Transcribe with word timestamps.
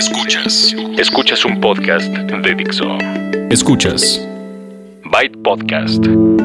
Escuchas. 0.00 0.74
Escuchas 0.96 1.44
un 1.44 1.60
podcast 1.60 2.08
de 2.08 2.54
Dixo. 2.54 2.86
Escuchas. 3.50 4.26
Byte 5.04 5.36
Podcast. 5.42 6.02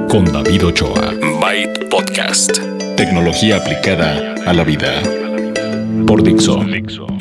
Con 0.10 0.26
David 0.26 0.66
Ochoa. 0.66 1.14
Byte 1.40 1.86
Podcast. 1.90 2.60
Tecnología 2.98 3.56
aplicada 3.56 4.36
a 4.46 4.52
la 4.52 4.66
vida. 4.66 5.02
Por 6.06 6.22
Dixo. 6.22 6.66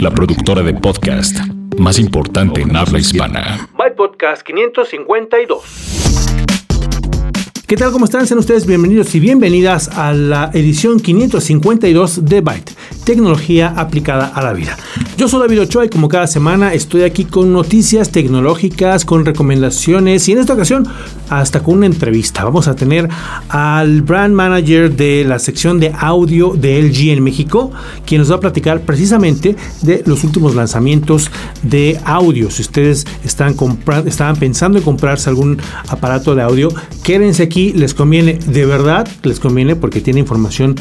La 0.01 0.11
productora 0.11 0.65
de 0.65 0.75
podcast 0.75 1.39
más 1.79 2.01
importante 2.01 2.63
en 2.63 2.75
habla 2.75 2.99
hispana. 2.99 3.69
Byte 3.79 3.95
Podcast 3.95 4.43
552. 4.43 5.85
¿Qué 7.69 7.77
tal? 7.77 7.93
¿Cómo 7.93 8.07
están? 8.07 8.27
Sean 8.27 8.41
ustedes 8.41 8.67
bienvenidos 8.67 9.15
y 9.15 9.21
bienvenidas 9.21 9.89
a 9.89 10.13
la 10.13 10.51
edición 10.53 10.99
552 10.99 12.25
de 12.25 12.41
Byte, 12.41 12.73
tecnología 13.07 13.73
aplicada 13.77 14.27
a 14.35 14.43
la 14.43 14.53
vida. 14.53 14.77
Yo 15.17 15.29
soy 15.29 15.43
David 15.43 15.63
Ochoa 15.63 15.85
y 15.85 15.89
como 15.89 16.09
cada 16.09 16.27
semana 16.27 16.75
estoy 16.75 17.03
aquí 17.03 17.25
con 17.25 17.53
noticias 17.53 18.11
tecnológicas, 18.11 19.05
con 19.05 19.25
recomendaciones 19.25 20.29
y 20.29 20.33
en 20.33 20.39
esta 20.39 20.55
ocasión 20.55 20.89
hasta 21.31 21.63
con 21.63 21.77
una 21.77 21.87
entrevista. 21.87 22.43
Vamos 22.43 22.67
a 22.67 22.75
tener 22.75 23.09
al 23.49 24.03
brand 24.03 24.35
manager 24.35 24.91
de 24.91 25.23
la 25.25 25.39
sección 25.39 25.79
de 25.79 25.93
audio 25.97 26.55
de 26.55 26.83
LG 26.83 27.11
en 27.11 27.23
México, 27.23 27.71
quien 28.05 28.23
nos 28.23 28.33
va 28.33 28.37
a 28.37 28.41
platicar 28.41 28.81
precisamente 28.81 29.55
de 29.83 30.03
los 30.05 30.25
últimos 30.25 30.57
lanzamientos 30.57 31.31
de 31.63 31.97
audio. 32.05 32.51
Si 32.51 32.63
ustedes 32.63 33.07
están 33.25 33.55
estaban 34.07 34.35
pensando 34.35 34.79
en 34.79 34.85
comprarse 34.85 35.31
algún 35.31 35.59
aparato 35.87 36.35
de 36.35 36.43
audio, 36.43 36.71
quédense 37.05 37.45
aquí, 37.45 37.73
les 37.73 37.95
conviene, 37.95 38.41
de 38.49 38.67
verdad 38.67 39.07
les 39.23 39.39
conviene 39.39 39.77
porque 39.77 40.01
tiene 40.01 40.19
información 40.19 40.75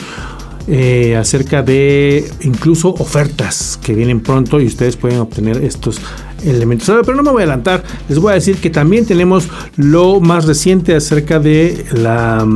eh, 0.68 1.16
acerca 1.18 1.62
de 1.62 2.30
incluso 2.42 2.90
ofertas 2.90 3.80
que 3.84 3.94
vienen 3.94 4.22
pronto 4.22 4.62
y 4.62 4.66
ustedes 4.66 4.96
pueden 4.96 5.20
obtener 5.20 5.64
estos 5.64 6.00
elementos. 6.46 6.90
Pero 7.06 7.16
no 7.16 7.24
me 7.24 7.32
voy 7.32 7.42
a 7.42 7.46
adelantar, 7.46 7.84
les 8.08 8.20
voy 8.20 8.32
a 8.32 8.36
decir 8.36 8.58
que 8.58 8.70
también 8.70 9.06
tenemos 9.06 9.48
lo 9.76 10.20
más 10.20 10.46
reciente 10.46 10.96
acerca 10.96 11.40
de 11.40 11.86
la, 11.94 12.48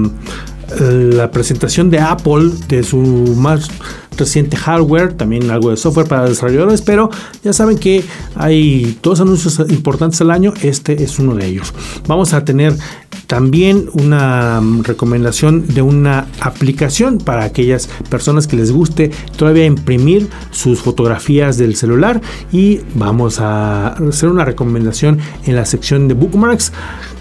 la 0.80 1.32
presentación 1.32 1.90
de 1.90 2.00
Apple, 2.00 2.52
de 2.68 2.84
su 2.84 2.98
más 2.98 3.70
reciente 4.18 4.58
hardware, 4.58 5.14
también 5.14 5.50
algo 5.52 5.70
de 5.70 5.78
software 5.78 6.08
para 6.08 6.28
desarrolladores, 6.28 6.82
pero 6.82 7.10
ya 7.44 7.54
saben 7.54 7.78
que 7.78 8.04
hay 8.36 8.98
dos 9.02 9.22
anuncios 9.22 9.60
importantes 9.70 10.20
al 10.22 10.32
año, 10.32 10.54
este 10.62 11.04
es 11.04 11.20
uno 11.20 11.36
de 11.36 11.46
ellos. 11.46 11.74
Vamos 12.08 12.34
a 12.34 12.44
tener 12.44 12.74
también 13.28 13.90
una 13.94 14.60
mm, 14.62 14.84
recomendación 14.84 15.68
de 15.68 15.82
una 15.82 16.28
aplicación 16.40 17.20
para 17.20 17.44
aquellas 17.44 17.88
personas 18.10 18.48
que 18.48 18.56
les 18.56 18.72
guste 18.72 19.12
todavía 19.36 19.66
imprimir 19.66 20.30
sus 20.52 20.80
fotografías 20.80 21.58
del 21.58 21.76
celular 21.76 22.22
y 22.52 22.80
vamos 22.96 23.40
a 23.40 23.90
hacer 23.90 24.30
una 24.30 24.46
recomendación 24.46 25.20
en 25.46 25.56
la 25.56 25.66
sección 25.66 26.08
de 26.08 26.14
bookmarks 26.14 26.72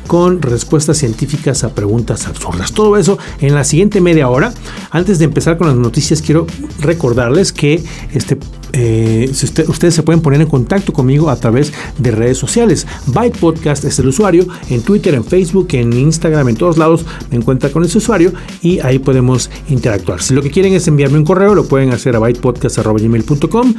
con 0.07 0.41
respuestas 0.41 0.99
científicas 0.99 1.65
a 1.65 1.75
preguntas 1.75 2.29
absurdas. 2.29 2.73
Todo 2.73 2.97
eso 2.97 3.19
en 3.41 3.55
la 3.55 3.65
siguiente 3.65 4.01
media 4.01 4.29
hora. 4.29 4.53
Antes 4.91 5.19
de 5.19 5.25
empezar 5.25 5.59
con 5.59 5.67
las 5.67 5.77
noticias, 5.77 6.23
quiero 6.23 6.47
recordarles 6.81 7.53
que 7.53 7.83
este 8.13 8.39
eh, 8.79 9.31
ustedes 9.69 9.95
se 9.95 10.03
pueden 10.03 10.21
poner 10.21 10.41
en 10.43 10.49
contacto 10.49 10.93
conmigo 10.93 11.31
a 11.31 11.37
través 11.37 11.73
de 11.99 12.11
redes 12.11 12.37
sociales. 12.37 12.87
Byte 13.07 13.39
Podcast 13.39 13.85
es 13.85 13.99
el 13.99 14.09
usuario, 14.09 14.47
en 14.69 14.83
Twitter, 14.83 15.15
en 15.15 15.25
Facebook, 15.25 15.69
en 15.73 15.93
Instagram, 15.93 16.51
en 16.51 16.57
todos 16.57 16.77
lados 16.77 17.07
me 17.31 17.39
encuentra 17.39 17.71
con 17.71 17.85
ese 17.85 17.99
usuario 17.99 18.33
y 18.61 18.81
ahí 18.81 18.99
podemos 18.99 19.51
interactuar. 19.69 20.21
Si 20.21 20.35
lo 20.35 20.43
que 20.43 20.51
quieren 20.51 20.75
es 20.75 20.87
enviarme 20.89 21.19
un 21.19 21.25
correo, 21.25 21.55
lo 21.55 21.67
pueden 21.67 21.91
hacer 21.91 22.17
a 22.17 22.19
bytepodcast.gmail.com 22.19 23.75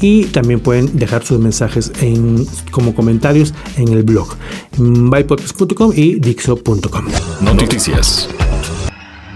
y 0.00 0.24
también 0.26 0.60
pueden 0.60 0.98
dejar 0.98 1.24
sus 1.24 1.38
mensajes 1.38 1.92
en, 2.00 2.44
como 2.72 2.94
comentarios 2.94 3.54
en 3.76 3.88
el 3.88 4.02
blog 4.02 4.36
bytepodcast.com 4.76 5.92
y 5.94 6.14
dixo.com. 6.16 7.06
Noticias. 7.40 8.28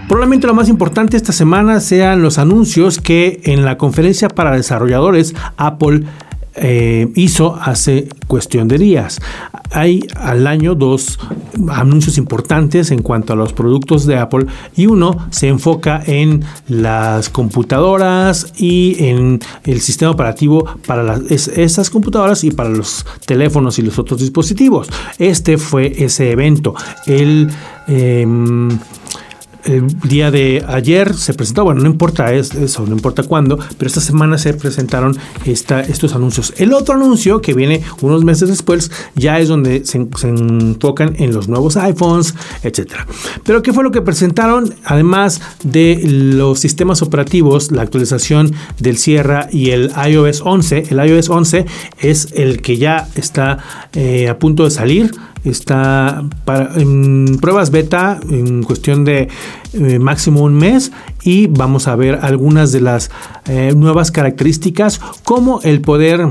Probablemente 0.07 0.45
lo 0.45 0.53
más 0.53 0.69
importante 0.69 1.17
esta 1.17 1.31
semana 1.31 1.79
sean 1.79 2.21
los 2.21 2.37
anuncios 2.37 2.99
que 2.99 3.41
en 3.45 3.65
la 3.65 3.77
conferencia 3.77 4.29
para 4.29 4.51
desarrolladores 4.51 5.33
Apple 5.57 6.03
eh, 6.57 7.11
hizo 7.15 7.55
hace 7.55 8.07
cuestión 8.27 8.69
de 8.69 8.77
días. 8.77 9.19
Hay 9.71 10.01
al 10.15 10.47
año 10.47 10.73
dos 10.73 11.19
anuncios 11.69 12.17
importantes 12.17 12.91
en 12.91 13.01
cuanto 13.01 13.33
a 13.33 13.35
los 13.35 13.51
productos 13.51 14.05
de 14.05 14.17
Apple 14.17 14.45
y 14.75 14.85
uno 14.85 15.17
se 15.31 15.49
enfoca 15.49 16.01
en 16.05 16.45
las 16.69 17.29
computadoras 17.29 18.53
y 18.57 18.95
en 19.03 19.39
el 19.65 19.81
sistema 19.81 20.11
operativo 20.11 20.65
para 20.87 21.03
las, 21.03 21.19
esas 21.29 21.89
computadoras 21.89 22.45
y 22.45 22.51
para 22.51 22.69
los 22.69 23.05
teléfonos 23.25 23.77
y 23.79 23.81
los 23.81 23.99
otros 23.99 24.21
dispositivos. 24.21 24.87
Este 25.17 25.57
fue 25.57 25.93
ese 25.97 26.31
evento. 26.31 26.73
El 27.05 27.49
em, 27.87 28.69
el 29.65 29.99
día 30.01 30.31
de 30.31 30.63
ayer 30.67 31.13
se 31.13 31.33
presentó, 31.33 31.63
bueno, 31.63 31.81
no 31.81 31.87
importa 31.87 32.33
eso, 32.33 32.85
no 32.85 32.93
importa 32.93 33.23
cuándo, 33.23 33.57
pero 33.77 33.87
esta 33.87 34.01
semana 34.01 34.37
se 34.37 34.53
presentaron 34.53 35.17
esta, 35.45 35.81
estos 35.81 36.13
anuncios. 36.13 36.53
El 36.57 36.73
otro 36.73 36.95
anuncio 36.95 37.41
que 37.41 37.53
viene 37.53 37.81
unos 38.01 38.23
meses 38.23 38.49
después 38.49 38.91
ya 39.15 39.39
es 39.39 39.47
donde 39.47 39.85
se, 39.85 39.97
enfocan 39.97 41.15
en 41.17 41.33
los 41.33 41.47
nuevos 41.47 41.77
iPhones, 41.77 42.35
etcétera. 42.63 43.07
Pero 43.43 43.61
¿qué 43.61 43.73
fue 43.73 43.83
lo 43.83 43.91
que 43.91 44.01
presentaron? 44.01 44.73
Además 44.83 45.41
de 45.63 46.01
los 46.05 46.59
sistemas 46.59 47.01
operativos, 47.01 47.71
la 47.71 47.81
actualización 47.81 48.53
del 48.79 48.97
Sierra 48.97 49.47
y 49.51 49.71
el 49.71 49.91
iOS 50.07 50.41
11. 50.43 50.85
El 50.89 51.09
iOS 51.09 51.29
11 51.29 51.65
es 51.99 52.29
el 52.33 52.61
que 52.61 52.77
ya 52.77 53.07
está 53.15 53.59
eh, 53.93 54.29
a 54.29 54.37
punto 54.37 54.63
de 54.63 54.71
salir 54.71 55.11
está 55.45 56.23
en 56.75 57.37
pruebas 57.39 57.71
beta 57.71 58.19
en 58.29 58.63
cuestión 58.63 59.05
de 59.05 59.27
eh, 59.73 59.99
máximo 59.99 60.41
un 60.41 60.55
mes 60.55 60.91
y 61.23 61.47
vamos 61.47 61.87
a 61.87 61.95
ver 61.95 62.19
algunas 62.21 62.71
de 62.71 62.81
las 62.81 63.11
eh, 63.47 63.73
nuevas 63.75 64.11
características 64.11 64.99
como 65.23 65.61
el 65.61 65.81
poder 65.81 66.27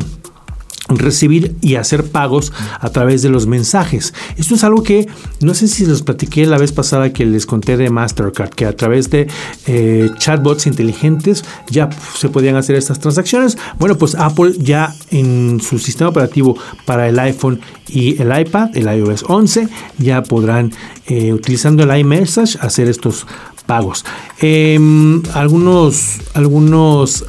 recibir 0.98 1.56
y 1.60 1.76
hacer 1.76 2.04
pagos 2.04 2.52
a 2.80 2.90
través 2.90 3.22
de 3.22 3.28
los 3.28 3.46
mensajes. 3.46 4.14
Esto 4.36 4.54
es 4.54 4.64
algo 4.64 4.82
que 4.82 5.08
no 5.40 5.54
sé 5.54 5.68
si 5.68 5.86
los 5.86 6.02
platiqué 6.02 6.46
la 6.46 6.58
vez 6.58 6.72
pasada 6.72 7.12
que 7.12 7.26
les 7.26 7.46
conté 7.46 7.76
de 7.76 7.90
Mastercard, 7.90 8.50
que 8.50 8.66
a 8.66 8.76
través 8.76 9.10
de 9.10 9.28
eh, 9.66 10.10
chatbots 10.18 10.66
inteligentes 10.66 11.44
ya 11.70 11.88
se 12.18 12.28
podían 12.28 12.56
hacer 12.56 12.76
estas 12.76 12.98
transacciones. 12.98 13.58
Bueno, 13.78 13.96
pues 13.96 14.14
Apple 14.14 14.54
ya 14.58 14.94
en 15.10 15.60
su 15.60 15.78
sistema 15.78 16.10
operativo 16.10 16.56
para 16.86 17.08
el 17.08 17.18
iPhone 17.18 17.60
y 17.88 18.20
el 18.20 18.38
iPad, 18.38 18.76
el 18.76 18.86
iOS 18.86 19.24
11, 19.28 19.68
ya 19.98 20.22
podrán 20.22 20.72
eh, 21.06 21.32
utilizando 21.32 21.82
el 21.82 21.98
iMessage 21.98 22.58
hacer 22.60 22.88
estos 22.88 23.26
pagos. 23.66 24.04
Em, 24.40 25.22
algunos, 25.32 26.20
algunos 26.34 27.24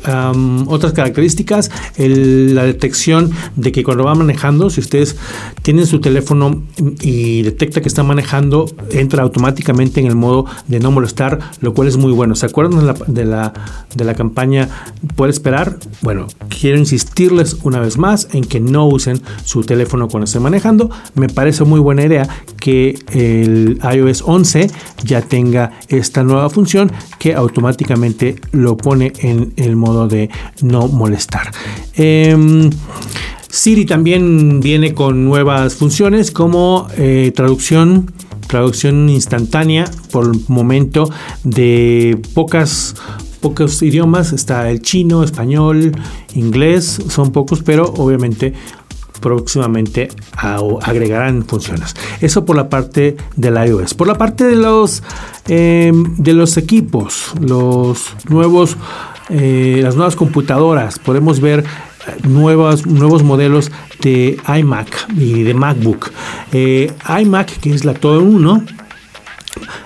otras 0.67 0.93
características, 0.93 1.71
la 1.97 2.63
detección 2.63 3.31
de 3.55 3.71
que 3.71 3.83
cuando 3.83 4.03
va 4.03 4.15
manejando, 4.15 4.69
si 4.69 4.81
ustedes 4.81 5.15
tienen 5.61 5.85
su 5.85 5.99
teléfono 5.99 6.63
y 7.01 7.41
detecta 7.43 7.81
que 7.81 7.87
está 7.87 8.03
manejando, 8.03 8.65
entra 8.91 9.23
automáticamente 9.23 9.99
en 9.99 10.07
el 10.07 10.15
modo 10.15 10.45
de 10.67 10.79
no 10.79 10.91
molestar, 10.91 11.39
lo 11.61 11.73
cual 11.73 11.87
es 11.87 11.97
muy 11.97 12.11
bueno. 12.11 12.35
¿Se 12.35 12.45
acuerdan 12.45 12.79
de 12.79 12.85
la, 12.85 12.93
de 13.07 13.25
la, 13.25 13.53
de 13.95 14.03
la 14.03 14.13
campaña 14.13 14.69
Puede 15.15 15.31
esperar? 15.31 15.77
Bueno, 16.01 16.27
quiero 16.49 16.77
insistirles 16.77 17.57
una 17.63 17.79
vez 17.79 17.97
más 17.97 18.27
en 18.33 18.43
que 18.43 18.59
no 18.59 18.85
usen 18.87 19.21
su 19.43 19.63
teléfono 19.63 20.07
cuando 20.07 20.25
estén 20.25 20.41
manejando. 20.41 20.89
Me 21.13 21.29
parece 21.29 21.63
muy 21.63 21.79
buena 21.79 22.03
idea 22.03 22.27
que 22.65 22.97
el 23.11 23.79
iOS 23.93 24.23
11 24.25 24.71
ya 25.03 25.21
tenga 25.21 25.73
esta 25.87 26.23
nueva 26.23 26.49
función 26.49 26.91
que 27.19 27.35
automáticamente 27.35 28.37
lo 28.53 28.75
pone 28.75 29.13
en 29.19 29.53
el 29.55 29.75
modo 29.75 30.07
de 30.07 30.31
no 30.63 30.87
molestar. 30.87 31.51
Em, 31.93 32.71
Siri 33.47 33.85
también 33.85 34.61
viene 34.61 34.95
con 34.95 35.25
nuevas 35.25 35.75
funciones 35.75 36.31
como 36.31 36.87
eh, 36.97 37.31
traducción 37.35 38.11
traducción 38.47 39.09
instantánea 39.09 39.85
por 40.11 40.25
el 40.25 40.39
momento 40.47 41.07
de 41.43 42.19
pocas 42.33 42.95
pocos 43.41 43.81
idiomas 43.83 44.33
está 44.33 44.69
el 44.71 44.81
chino 44.81 45.23
español 45.23 45.91
inglés 46.33 46.99
son 47.09 47.31
pocos 47.31 47.63
pero 47.63 47.85
obviamente 47.97 48.53
próximamente 49.25 50.09
agregarán 50.83 51.45
funciones. 51.45 51.95
Eso 52.21 52.45
por 52.45 52.55
la 52.55 52.69
parte 52.69 53.17
del 53.35 53.55
iOS. 53.55 53.95
Por 53.95 54.05
la 54.05 54.19
parte 54.19 54.43
de 54.43 54.55
los, 54.55 55.01
em, 55.47 56.15
de 56.17 56.33
los 56.33 56.57
equipos, 56.57 57.33
los 57.41 58.13
nuevos, 58.29 58.77
eh, 59.29 59.79
las 59.81 59.95
nuevas 59.95 60.15
computadoras, 60.15 60.99
podemos 60.99 61.39
ver 61.39 61.61
eh, 61.61 62.27
nuevos, 62.27 62.85
nuevos 62.85 63.23
modelos 63.23 63.71
de 64.03 64.37
iMac 64.59 65.07
y 65.17 65.41
de 65.41 65.55
MacBook. 65.55 66.11
Eh, 66.51 66.93
iMac, 67.19 67.47
que 67.59 67.73
es 67.73 67.83
la 67.83 67.95
todo 67.95 68.21
uno, 68.21 68.63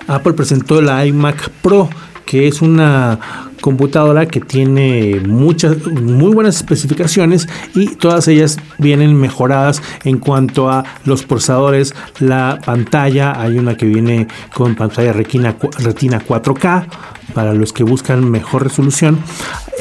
Apple 0.06 0.34
presentó 0.34 0.82
la 0.82 1.06
iMac 1.06 1.48
Pro, 1.62 1.88
que 2.26 2.46
es 2.46 2.60
una 2.60 3.18
computadora 3.60 4.26
que 4.26 4.40
tiene 4.40 5.20
muchas, 5.26 5.86
muy 5.86 6.32
buenas 6.32 6.56
especificaciones 6.56 7.48
y 7.74 7.94
todas 7.96 8.28
ellas 8.28 8.58
vienen 8.78 9.14
mejoradas 9.14 9.82
en 10.04 10.18
cuanto 10.18 10.70
a 10.70 10.84
los 11.04 11.24
procesadores, 11.24 11.94
la 12.18 12.58
pantalla. 12.64 13.40
Hay 13.40 13.58
una 13.58 13.76
que 13.76 13.86
viene 13.86 14.28
con 14.54 14.74
pantalla 14.74 15.12
retina, 15.12 15.56
retina 15.78 16.20
4K 16.26 16.86
para 17.34 17.54
los 17.54 17.72
que 17.72 17.84
buscan 17.84 18.28
mejor 18.28 18.64
resolución. 18.64 19.18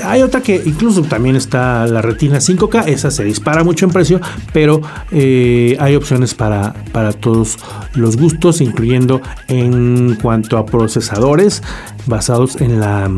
Hay 0.03 0.21
otra 0.21 0.41
que 0.41 0.61
incluso 0.65 1.01
también 1.03 1.35
está 1.35 1.85
la 1.87 2.01
retina 2.01 2.37
5K, 2.37 2.87
esa 2.87 3.11
se 3.11 3.23
dispara 3.23 3.63
mucho 3.63 3.85
en 3.85 3.91
precio, 3.91 4.21
pero 4.53 4.81
eh, 5.11 5.75
hay 5.79 5.95
opciones 5.95 6.33
para, 6.35 6.73
para 6.91 7.11
todos 7.11 7.57
los 7.95 8.15
gustos, 8.15 8.61
incluyendo 8.61 9.21
en 9.47 10.15
cuanto 10.21 10.57
a 10.57 10.65
procesadores 10.65 11.61
basados 12.05 12.61
en 12.61 12.79
la 12.79 13.09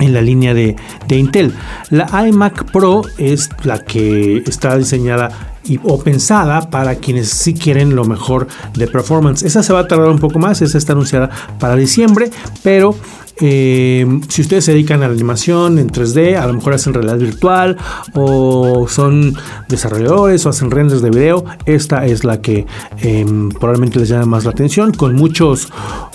en 0.00 0.12
la 0.12 0.20
línea 0.20 0.54
de, 0.54 0.76
de, 1.06 1.16
Intel. 1.16 1.54
La 1.90 2.26
iMac 2.26 2.70
Pro 2.72 3.02
es 3.18 3.50
la 3.64 3.84
que 3.84 4.38
está 4.46 4.76
diseñada 4.76 5.30
y, 5.64 5.78
o 5.82 6.02
pensada 6.02 6.70
para 6.70 6.96
quienes 6.96 7.28
sí 7.30 7.54
quieren 7.54 7.94
lo 7.94 8.04
mejor 8.04 8.46
de 8.74 8.86
performance. 8.86 9.42
Esa 9.42 9.62
se 9.62 9.72
va 9.72 9.80
a 9.80 9.88
tardar 9.88 10.08
un 10.08 10.18
poco 10.18 10.38
más, 10.38 10.62
esa 10.62 10.78
está 10.78 10.92
anunciada 10.92 11.30
para 11.58 11.76
diciembre, 11.76 12.30
pero 12.62 12.94
eh, 13.40 14.20
si 14.28 14.42
ustedes 14.42 14.64
se 14.64 14.72
dedican 14.72 15.02
a 15.02 15.08
la 15.08 15.14
animación 15.14 15.78
en 15.78 15.88
3D, 15.90 16.36
a 16.36 16.46
lo 16.46 16.54
mejor 16.54 16.74
hacen 16.74 16.94
realidad 16.94 17.18
virtual 17.18 17.76
o 18.14 18.86
son 18.88 19.34
desarrolladores 19.68 20.44
o 20.46 20.48
hacen 20.48 20.70
renders 20.70 21.02
de 21.02 21.10
video, 21.10 21.44
esta 21.64 22.06
es 22.06 22.24
la 22.24 22.40
que 22.40 22.66
em, 22.98 23.48
probablemente 23.50 23.98
les 23.98 24.08
llame 24.08 24.26
más 24.26 24.44
la 24.44 24.50
atención, 24.50 24.92
con 24.92 25.14
muchos, 25.14 25.68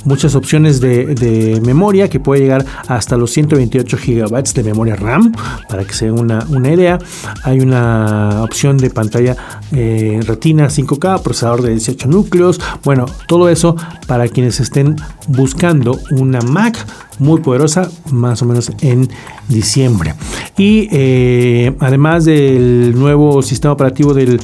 muchas 0.05 0.35
opciones 0.35 0.81
de, 0.81 1.61
memoria 1.63 2.09
que 2.09 2.19
puede 2.19 2.41
llegar 2.41 2.65
hasta 2.87 3.15
los 3.15 3.31
128 3.31 3.97
GB 3.97 4.43
de 4.53 4.63
memoria 4.63 4.95
RAM, 4.95 5.33
para 5.69 5.85
que 5.85 5.93
se 5.93 6.05
den 6.05 6.19
una, 6.19 6.45
una 6.49 6.71
idea. 6.71 6.99
Hay 7.43 7.59
una 7.59 8.43
opción 8.43 8.77
de 8.77 8.89
pantalla 8.89 9.35
eh, 9.71 10.19
retina 10.25 10.67
5K, 10.67 11.21
procesador 11.21 11.61
de 11.61 11.71
18 11.71 12.07
núcleos, 12.09 12.59
bueno, 12.83 13.05
todo 13.27 13.49
eso 13.49 13.75
para 14.07 14.27
quienes 14.27 14.59
estén 14.59 14.95
buscando 15.27 15.99
una 16.11 16.41
Mac 16.41 16.77
muy 17.19 17.41
poderosa, 17.41 17.89
más 18.11 18.41
o 18.41 18.45
menos 18.45 18.71
en 18.81 19.09
diciembre. 19.47 20.13
Y 20.57 20.87
eh, 20.91 21.75
además 21.79 22.25
del 22.25 22.93
nuevo 22.97 23.41
sistema 23.41 23.73
operativo 23.73 24.13
del, 24.13 24.39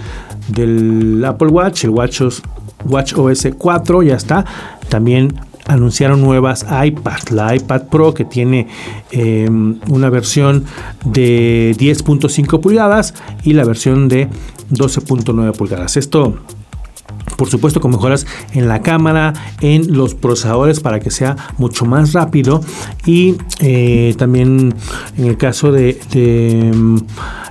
Apple 1.25 1.49
Watch, 1.49 1.83
el 1.85 1.91
Watch 1.91 2.21
OS, 2.21 2.41
Watch 2.85 3.13
OS 3.13 3.47
4 3.57 4.03
ya 4.03 4.15
está. 4.15 4.45
También 4.89 5.33
anunciaron 5.67 6.21
nuevas 6.21 6.65
iPad, 6.83 7.19
la 7.31 7.55
iPad 7.55 7.83
Pro 7.83 8.13
que 8.13 8.25
tiene 8.25 8.67
em, 9.11 9.79
una 9.89 10.09
versión 10.09 10.65
de 11.05 11.75
10.5 11.77 12.59
pulgadas 12.59 13.13
y 13.43 13.53
la 13.53 13.63
versión 13.65 14.09
de 14.09 14.29
12.9 14.71 15.55
pulgadas. 15.55 15.95
Esto 15.97 16.39
por 17.39 17.49
supuesto 17.49 17.79
con 17.79 17.91
mejoras 17.91 18.27
en 18.51 18.67
la 18.67 18.81
cámara, 18.81 19.33
en 19.61 19.95
los 19.95 20.13
procesadores 20.13 20.81
para 20.81 20.99
que 20.99 21.09
sea 21.09 21.37
mucho 21.57 21.85
más 21.85 22.11
rápido 22.11 22.61
y 23.05 23.37
eh, 23.61 24.13
también 24.17 24.75
en 25.17 25.25
el 25.25 25.37
caso 25.37 25.71
de, 25.71 25.97
mm, 26.75 26.97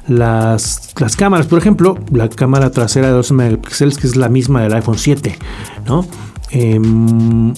las, 0.08 0.93
las, 1.00 1.17
cámaras, 1.17 1.46
por 1.46 1.58
ejemplo, 1.58 1.99
la 2.12 2.29
cámara 2.29 2.70
trasera 2.70 3.06
de 3.06 3.14
12 3.14 3.32
megapíxeles 3.32 3.96
que 3.96 4.06
es 4.06 4.17
la 4.17 4.29
misma 4.29 4.62
del 4.62 4.75
iPhone 4.75 4.99
7, 4.99 5.38
¿no? 5.87 6.06
Em, 6.50 7.55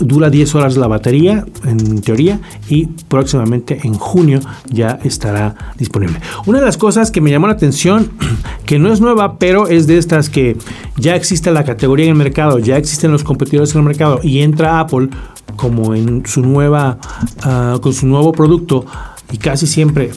dura 0.00 0.30
10 0.30 0.54
horas 0.54 0.76
la 0.76 0.88
batería 0.88 1.44
en 1.64 2.00
teoría 2.00 2.40
y 2.68 2.86
próximamente 2.86 3.80
en 3.84 3.94
junio 3.94 4.40
ya 4.68 4.98
estará 5.04 5.54
disponible. 5.78 6.18
Una 6.46 6.58
de 6.58 6.64
las 6.64 6.76
cosas 6.76 7.10
que 7.10 7.20
me 7.20 7.30
llamó 7.30 7.46
la 7.46 7.52
atención, 7.52 8.10
que 8.66 8.78
no 8.78 8.92
es 8.92 9.00
nueva, 9.00 9.38
pero 9.38 9.68
es 9.68 9.86
de 9.86 9.98
estas 9.98 10.28
que 10.28 10.56
ya 10.96 11.14
existe 11.14 11.50
la 11.50 11.64
categoría 11.64 12.06
en 12.06 12.12
el 12.12 12.16
mercado, 12.16 12.58
ya 12.58 12.76
existen 12.76 13.12
los 13.12 13.24
competidores 13.24 13.72
en 13.74 13.80
el 13.80 13.86
mercado 13.86 14.20
y 14.22 14.40
entra 14.40 14.80
Apple 14.80 15.08
como 15.56 15.94
en 15.94 16.24
su 16.26 16.42
nueva, 16.42 16.98
ah, 17.42 17.78
con 17.80 17.92
su 17.92 18.06
nuevo 18.06 18.32
producto 18.32 18.86
y 19.30 19.36
casi 19.36 19.66
siempre 19.66 20.10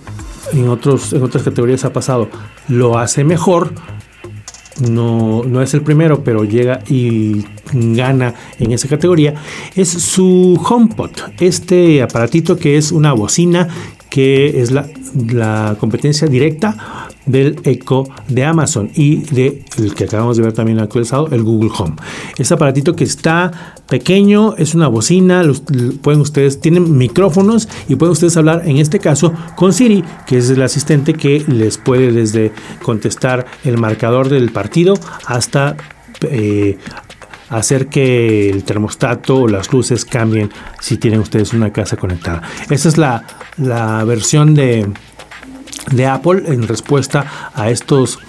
en, 0.54 0.70
otros, 0.70 1.14
en 1.14 1.24
otras 1.24 1.44
categorías 1.44 1.84
ha 1.86 1.94
pasado, 1.94 2.30
lo 2.68 2.98
hace 2.98 3.24
mejor 3.24 3.74
no, 4.80 5.44
no 5.44 5.62
es 5.62 5.74
el 5.74 5.82
primero, 5.82 6.24
pero 6.24 6.44
llega 6.44 6.82
y 6.88 7.46
gana 7.74 8.34
en 8.60 8.72
esa 8.72 8.88
categoría, 8.88 9.36
es 9.76 9.90
su 9.90 10.60
HomePod, 10.64 11.12
este 11.40 12.02
aparatito 12.02 12.58
que 12.58 12.78
es 12.78 12.92
una 12.92 13.14
bocina 13.14 13.68
que 14.10 14.62
es 14.62 14.72
la, 14.72 14.88
la 15.32 15.76
competencia 15.80 16.28
directa 16.28 17.10
del 17.26 17.60
Echo 17.64 18.04
de 18.28 18.46
Amazon 18.46 18.92
y 18.96 19.18
de 19.34 19.64
el 19.78 19.96
que 19.96 20.06
acabamos 20.06 20.38
de 20.38 20.44
ver 20.44 20.54
también 20.54 20.80
actualizado, 20.80 21.28
el 21.32 21.44
Google 21.44 21.72
Home. 21.78 21.96
Este 22.38 22.54
aparatito 22.54 22.96
que 22.96 23.04
está 23.04 23.76
pequeño, 23.88 24.56
es 24.58 24.76
una 24.76 24.88
bocina, 24.88 25.44
pueden 26.02 26.22
ustedes, 26.22 26.60
tienen 26.60 26.98
micrófonos 26.98 27.68
y 27.88 27.96
pueden 27.96 28.14
ustedes 28.14 28.38
hablar 28.38 28.64
en 28.66 28.78
este 28.78 29.00
caso 29.00 29.34
con 29.56 29.74
Siri, 29.74 30.04
que 30.26 30.38
es 30.38 30.50
el 30.50 30.62
asistente 30.62 31.14
que 31.14 31.44
les 31.48 31.78
puede 31.78 32.12
desde 32.12 32.52
contestar 32.82 33.46
el 33.64 33.78
marcador 33.78 34.30
del 34.30 34.52
partido 34.52 34.96
hasta 35.26 35.78
eh, 36.30 36.78
hacer 37.50 37.88
que 37.88 38.50
el 38.50 38.64
termostato 38.64 39.42
o 39.42 39.48
las 39.48 39.72
luces 39.72 40.06
cambien 40.06 40.50
si 40.80 40.98
tienen 40.98 41.20
ustedes 41.20 41.54
una 41.54 41.72
casa 41.72 41.98
conectada. 41.98 42.42
Esa 42.70 42.90
es 42.90 42.98
la, 42.98 43.24
la 43.58 44.04
versión 44.06 44.56
de, 44.56 44.88
de 45.92 46.08
Apple 46.08 46.44
en 46.48 46.68
respuesta 46.68 47.52
a 47.54 47.70
estos, 47.70 48.20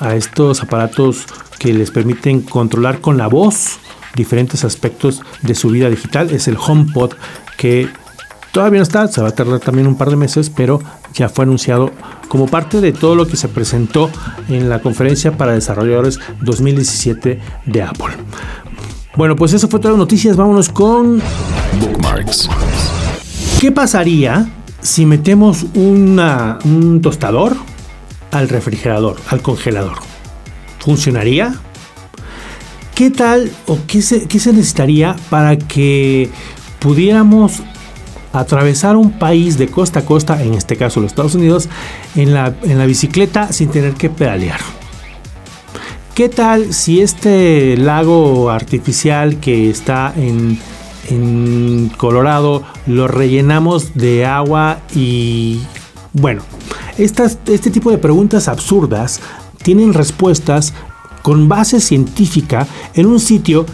a 0.00 0.14
estos 0.14 0.62
aparatos 0.62 1.26
que 1.58 1.72
les 1.72 1.90
permiten 1.90 2.42
controlar 2.42 3.00
con 3.00 3.16
la 3.16 3.28
voz 3.28 3.78
diferentes 4.14 4.64
aspectos 4.64 5.22
de 5.42 5.54
su 5.54 5.70
vida 5.70 5.88
digital. 5.88 6.30
Es 6.30 6.48
el 6.48 6.56
HomePod 6.56 7.14
que 7.56 7.88
todavía 8.52 8.78
no 8.78 8.82
está, 8.82 9.08
se 9.08 9.22
va 9.22 9.28
a 9.28 9.34
tardar 9.34 9.60
también 9.60 9.86
un 9.86 9.96
par 9.96 10.10
de 10.10 10.16
meses, 10.16 10.50
pero 10.50 10.80
ya 11.14 11.28
fue 11.28 11.44
anunciado 11.44 11.90
como 12.28 12.46
parte 12.46 12.80
de 12.80 12.92
todo 12.92 13.14
lo 13.14 13.26
que 13.26 13.36
se 13.36 13.48
presentó 13.48 14.10
en 14.48 14.68
la 14.68 14.80
conferencia 14.80 15.36
para 15.36 15.52
desarrolladores 15.52 16.18
2017 16.40 17.40
de 17.66 17.82
Apple. 17.82 18.14
Bueno, 19.16 19.36
pues 19.36 19.52
eso 19.52 19.68
fue 19.68 19.78
todas 19.78 19.92
las 19.92 19.98
noticias. 19.98 20.36
Vámonos 20.36 20.70
con 20.70 21.20
Bookmarks. 21.80 22.48
¿Qué 23.60 23.70
pasaría 23.70 24.48
si 24.82 25.06
metemos 25.06 25.64
un 25.74 27.00
tostador 27.02 27.56
al 28.32 28.48
refrigerador, 28.48 29.16
al 29.28 29.40
congelador, 29.42 29.98
¿funcionaría? 30.80 31.54
¿Qué 32.94 33.10
tal 33.10 33.50
o 33.66 33.78
qué 33.86 34.02
se, 34.02 34.28
se 34.28 34.52
necesitaría 34.52 35.16
para 35.30 35.56
que 35.56 36.30
pudiéramos 36.78 37.62
atravesar 38.32 38.96
un 38.96 39.12
país 39.18 39.58
de 39.58 39.68
costa 39.68 40.00
a 40.00 40.04
costa, 40.04 40.42
en 40.42 40.54
este 40.54 40.76
caso 40.76 41.00
los 41.00 41.12
Estados 41.12 41.34
Unidos, 41.34 41.68
en 42.16 42.34
la, 42.34 42.54
en 42.62 42.78
la 42.78 42.86
bicicleta 42.86 43.52
sin 43.52 43.70
tener 43.70 43.94
que 43.94 44.10
pedalear? 44.10 44.60
¿Qué 46.14 46.28
tal 46.28 46.74
si 46.74 47.00
este 47.00 47.76
lago 47.78 48.50
artificial 48.50 49.40
que 49.40 49.70
está 49.70 50.12
en 50.16 50.58
en 51.08 51.90
Colorado 51.96 52.62
lo 52.86 53.08
rellenamos 53.08 53.94
de 53.94 54.26
agua 54.26 54.80
y 54.94 55.60
bueno, 56.12 56.42
este 56.98 57.70
tipo 57.70 57.90
de 57.90 57.98
preguntas 57.98 58.48
absurdas 58.48 59.20
tienen 59.62 59.94
respuestas 59.94 60.74
con 61.22 61.48
base 61.48 61.80
científica 61.80 62.66
en 62.94 63.06
un 63.06 63.20
sitio 63.20 63.64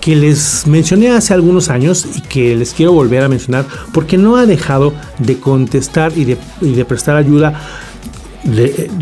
que 0.00 0.16
les 0.16 0.66
mencioné 0.66 1.10
hace 1.10 1.34
algunos 1.34 1.68
años 1.68 2.06
y 2.16 2.22
que 2.22 2.56
les 2.56 2.72
quiero 2.72 2.92
volver 2.92 3.22
a 3.22 3.28
mencionar 3.28 3.66
porque 3.92 4.16
no 4.16 4.36
ha 4.36 4.46
dejado 4.46 4.94
de 5.18 5.38
contestar 5.38 6.12
y 6.16 6.24
de, 6.24 6.38
y 6.60 6.72
de 6.72 6.84
prestar 6.84 7.16
ayuda 7.16 7.60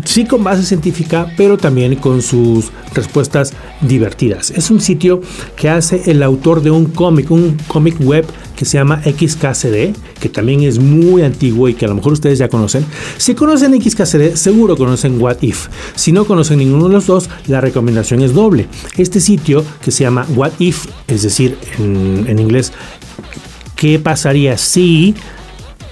sí 0.05 0.25
con 0.25 0.43
base 0.43 0.63
científica, 0.63 1.31
pero 1.37 1.57
también 1.57 1.95
con 1.95 2.21
sus 2.21 2.71
respuestas 2.93 3.53
divertidas. 3.81 4.51
Es 4.51 4.69
un 4.69 4.81
sitio 4.81 5.21
que 5.55 5.69
hace 5.69 6.11
el 6.11 6.23
autor 6.23 6.61
de 6.61 6.71
un 6.71 6.85
cómic, 6.85 7.31
un 7.31 7.57
cómic 7.67 7.95
web 8.01 8.25
que 8.55 8.65
se 8.65 8.77
llama 8.77 9.01
XKCD, 9.03 9.95
que 10.19 10.29
también 10.29 10.63
es 10.63 10.79
muy 10.79 11.21
antiguo 11.21 11.69
y 11.69 11.73
que 11.73 11.85
a 11.85 11.87
lo 11.87 11.95
mejor 11.95 12.13
ustedes 12.13 12.39
ya 12.39 12.49
conocen. 12.49 12.85
Si 13.17 13.33
conocen 13.33 13.81
XKCD, 13.81 14.35
seguro 14.35 14.75
conocen 14.75 15.21
What 15.21 15.37
If. 15.41 15.67
Si 15.95 16.11
no 16.11 16.25
conocen 16.25 16.59
ninguno 16.59 16.87
de 16.87 16.93
los 16.93 17.07
dos, 17.07 17.29
la 17.47 17.61
recomendación 17.61 18.21
es 18.21 18.33
doble. 18.33 18.67
Este 18.97 19.21
sitio 19.21 19.63
que 19.81 19.91
se 19.91 20.03
llama 20.03 20.25
What 20.35 20.53
If, 20.59 20.87
es 21.07 21.21
decir, 21.21 21.57
en, 21.77 22.25
en 22.27 22.39
inglés, 22.39 22.73
¿qué 23.75 23.97
pasaría 23.99 24.57
si 24.57 25.15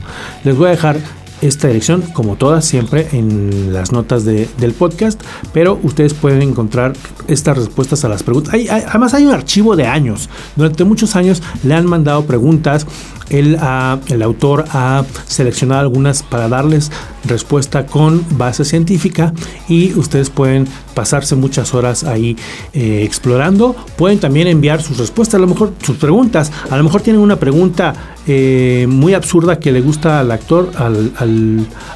Les 0.43 0.55
voy 0.55 0.67
a 0.67 0.71
dejar 0.71 0.99
esta 1.41 1.67
dirección, 1.67 2.01
como 2.13 2.35
todas, 2.35 2.65
siempre 2.65 3.07
en 3.13 3.73
las 3.73 3.91
notas 3.91 4.25
del 4.25 4.73
podcast, 4.77 5.21
pero 5.53 5.79
ustedes 5.83 6.13
pueden 6.13 6.41
encontrar 6.41 6.93
estas 7.27 7.57
respuestas 7.57 8.03
a 8.05 8.09
las 8.09 8.23
preguntas. 8.23 8.53
además 8.69 9.13
hay 9.13 9.25
un 9.25 9.31
archivo 9.31 9.75
de 9.75 9.85
años. 9.87 10.29
Durante 10.55 10.83
muchos 10.83 11.15
años 11.15 11.41
le 11.63 11.73
han 11.73 11.85
mandado 11.85 12.25
preguntas 12.25 12.85
el 13.29 14.21
autor 14.23 14.65
ha 14.71 15.03
seleccionado 15.27 15.81
algunas 15.81 16.23
para 16.23 16.49
darles 16.49 16.91
respuesta 17.25 17.85
con 17.85 18.25
base 18.37 18.65
científica 18.65 19.33
y 19.67 19.93
ustedes 19.93 20.29
pueden 20.29 20.67
pasarse 20.93 21.35
muchas 21.35 21.73
horas 21.73 22.03
ahí 22.03 22.37
eh, 22.73 23.03
explorando. 23.03 23.75
Pueden 23.97 24.19
también 24.19 24.47
enviar 24.47 24.81
sus 24.81 24.97
respuestas, 24.97 25.35
a 25.35 25.39
lo 25.39 25.47
mejor 25.47 25.73
sus 25.83 25.97
preguntas. 25.97 26.51
A 26.69 26.77
lo 26.77 26.83
mejor 26.83 27.01
tienen 27.01 27.21
una 27.21 27.37
pregunta 27.37 27.93
eh, 28.27 28.85
muy 28.89 29.13
absurda 29.13 29.59
que 29.59 29.71
le 29.71 29.81
gusta 29.81 30.19
al 30.19 30.31
actor, 30.31 30.71
al, 30.77 31.11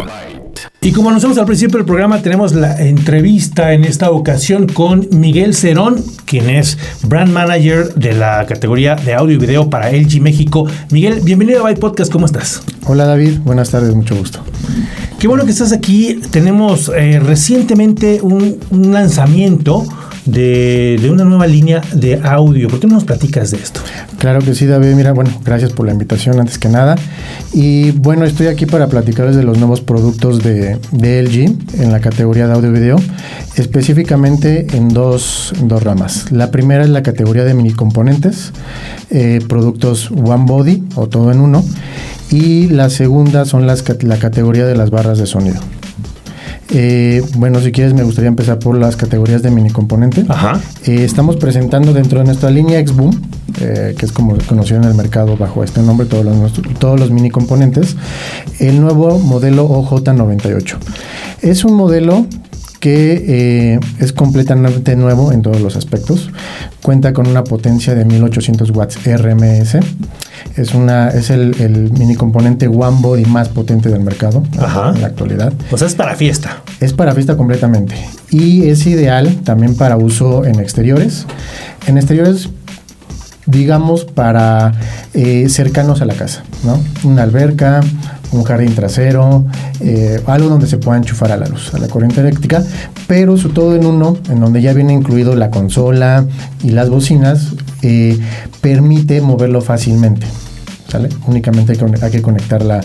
Y 0.80 0.92
como 0.92 1.08
anunciamos 1.08 1.36
al 1.38 1.46
principio 1.46 1.78
del 1.78 1.84
programa, 1.84 2.22
tenemos 2.22 2.54
la 2.54 2.80
entrevista 2.80 3.72
en 3.72 3.84
esta 3.84 4.12
ocasión 4.12 4.68
con 4.68 5.08
Miguel 5.10 5.52
Cerón, 5.52 5.96
quien 6.26 6.48
es 6.48 6.78
Brand 7.02 7.32
Manager 7.32 7.92
de 7.94 8.14
la 8.14 8.46
categoría 8.46 8.94
de 8.94 9.14
audio 9.14 9.34
y 9.34 9.38
video 9.38 9.68
para 9.68 9.90
LG 9.90 10.20
México. 10.20 10.64
Miguel, 10.92 11.22
bienvenido 11.24 11.58
a 11.58 11.64
Byte 11.64 11.80
Podcast, 11.80 12.12
¿cómo 12.12 12.26
estás? 12.26 12.62
Hola 12.86 13.06
David, 13.06 13.40
buenas 13.40 13.70
tardes, 13.70 13.92
mucho 13.96 14.14
gusto. 14.14 14.44
Qué 15.20 15.28
bueno 15.28 15.44
que 15.44 15.50
estás 15.50 15.72
aquí. 15.72 16.18
Tenemos 16.30 16.90
eh, 16.96 17.20
recientemente 17.20 18.22
un, 18.22 18.58
lanzamiento 18.70 19.84
de, 20.26 21.08
una 21.10 21.24
nueva 21.24 21.46
línea 21.46 21.82
de 21.92 22.20
audio. 22.22 22.68
¿Por 22.68 22.80
qué 22.80 22.86
no 22.86 22.94
nos 22.94 23.04
platicas 23.04 23.50
de 23.50 23.58
esto? 23.58 23.80
Claro 24.18 24.40
que 24.40 24.54
sí, 24.54 24.66
David. 24.66 24.94
Mira, 24.94 25.12
bueno, 25.12 25.30
gracias 25.44 25.72
por 25.72 25.86
la 25.86 25.92
invitación 25.92 26.38
antes 26.38 26.58
que 26.58 26.68
nada. 26.68 26.96
Y 27.52 27.92
bueno, 27.92 28.24
estoy 28.24 28.46
aquí 28.48 28.66
para 28.66 28.88
platicarles 28.88 29.36
de 29.36 29.42
los 29.42 29.58
nuevos 29.58 29.80
productos 29.80 30.42
de, 30.42 30.78
LG 30.92 31.80
en 31.82 31.92
la 31.92 32.00
categoría 32.00 32.46
de 32.46 32.54
audio 32.54 32.70
y 32.70 32.72
video, 32.72 32.96
específicamente 33.56 34.66
en 34.76 34.88
dos, 34.88 35.52
ramas. 35.80 36.30
La 36.32 36.50
primera 36.50 36.82
es 36.82 36.90
la 36.90 37.02
categoría 37.02 37.44
de 37.44 37.54
mini 37.54 37.72
componentes, 37.72 38.52
eh, 39.10 39.40
productos 39.48 40.10
One 40.10 40.44
Body 40.46 40.84
o 40.96 41.08
todo 41.08 41.32
en 41.32 41.40
uno 41.40 41.64
y 42.30 42.68
la 42.68 42.90
segunda 42.90 43.44
son 43.44 43.66
las, 43.66 43.84
la 44.02 44.18
categoría 44.18 44.66
de 44.66 44.76
las 44.76 44.90
barras 44.90 45.18
de 45.18 45.26
sonido. 45.26 45.60
Eh, 46.72 47.22
bueno, 47.36 47.60
si 47.60 47.72
quieres 47.72 47.94
me 47.94 48.02
gustaría 48.02 48.28
empezar 48.28 48.58
por 48.58 48.76
las 48.76 48.96
categorías 48.96 49.42
de 49.42 49.50
mini 49.50 49.70
componente. 49.70 50.24
Ajá. 50.28 50.60
Eh, 50.84 51.04
estamos 51.04 51.36
presentando 51.36 51.92
dentro 51.92 52.20
de 52.20 52.26
nuestra 52.26 52.50
línea 52.50 52.78
X-Boom, 52.80 53.20
eh, 53.60 53.94
que 53.98 54.06
es 54.06 54.12
como 54.12 54.36
conocido 54.46 54.78
en 54.78 54.84
el 54.84 54.94
mercado 54.94 55.36
bajo 55.36 55.64
este 55.64 55.80
nombre, 55.80 56.06
todos 56.06 56.24
los, 56.24 56.52
todos 56.78 57.00
los 57.00 57.10
mini 57.10 57.30
componentes, 57.30 57.96
el 58.58 58.80
nuevo 58.80 59.18
modelo 59.18 59.68
OJ98. 59.68 60.76
Es 61.42 61.64
un 61.64 61.74
modelo 61.74 62.26
que 62.80 63.78
es 63.98 64.12
completamente 64.12 64.96
nuevo 64.96 65.32
en 65.32 65.42
todos 65.42 65.60
los 65.60 65.76
aspectos. 65.76 66.30
Cuenta 66.82 67.12
con 67.12 67.26
una 67.26 67.44
potencia 67.44 67.94
de 67.94 68.04
1800 68.04 68.70
watts 68.70 68.98
RMS 69.04 69.78
es, 70.56 70.74
una, 70.74 71.10
es 71.10 71.30
el, 71.30 71.92
mini 71.96 72.14
componente 72.14 72.66
One 72.66 72.98
Body 73.00 73.24
más 73.26 73.48
potente 73.48 73.88
del 73.88 74.00
mercado 74.02 74.42
en 74.54 75.00
la 75.00 75.06
actualidad. 75.06 75.52
O 75.70 75.76
sea, 75.76 75.86
es 75.86 75.94
para 75.94 76.16
fiesta. 76.16 76.62
Es 76.80 76.92
para 76.92 77.12
fiesta 77.14 77.36
completamente. 77.36 77.94
Y 78.30 78.68
es 78.68 78.86
ideal 78.86 79.40
también 79.44 79.76
para 79.76 79.96
uso 79.96 80.44
en 80.44 80.58
exteriores. 80.58 81.26
En 81.86 81.98
exteriores 81.98 82.48
digamos, 83.46 84.04
para 84.04 84.72
eh, 85.12 85.48
cercanos 85.48 86.00
a 86.02 86.04
la 86.04 86.14
casa, 86.14 86.44
¿no? 86.62 86.80
Una 87.02 87.24
alberca, 87.24 87.80
un 88.32 88.44
jardín 88.44 88.74
trasero, 88.74 89.44
eh, 89.80 90.20
algo 90.26 90.48
donde 90.48 90.66
se 90.66 90.78
pueda 90.78 90.98
enchufar 90.98 91.32
a 91.32 91.36
la 91.36 91.46
luz, 91.46 91.74
a 91.74 91.78
la 91.78 91.88
corriente 91.88 92.20
eléctrica, 92.20 92.62
pero 93.06 93.36
sobre 93.36 93.54
todo 93.54 93.76
en 93.76 93.86
uno, 93.86 94.16
en 94.28 94.40
donde 94.40 94.62
ya 94.62 94.72
viene 94.72 94.92
incluido 94.92 95.34
la 95.34 95.50
consola 95.50 96.26
y 96.62 96.70
las 96.70 96.88
bocinas, 96.88 97.48
eh, 97.82 98.18
permite 98.60 99.20
moverlo 99.20 99.60
fácilmente. 99.60 100.26
Únicamente 101.26 101.72
hay 102.02 102.10
que, 102.10 102.20
conectar 102.20 102.64
la, 102.64 102.80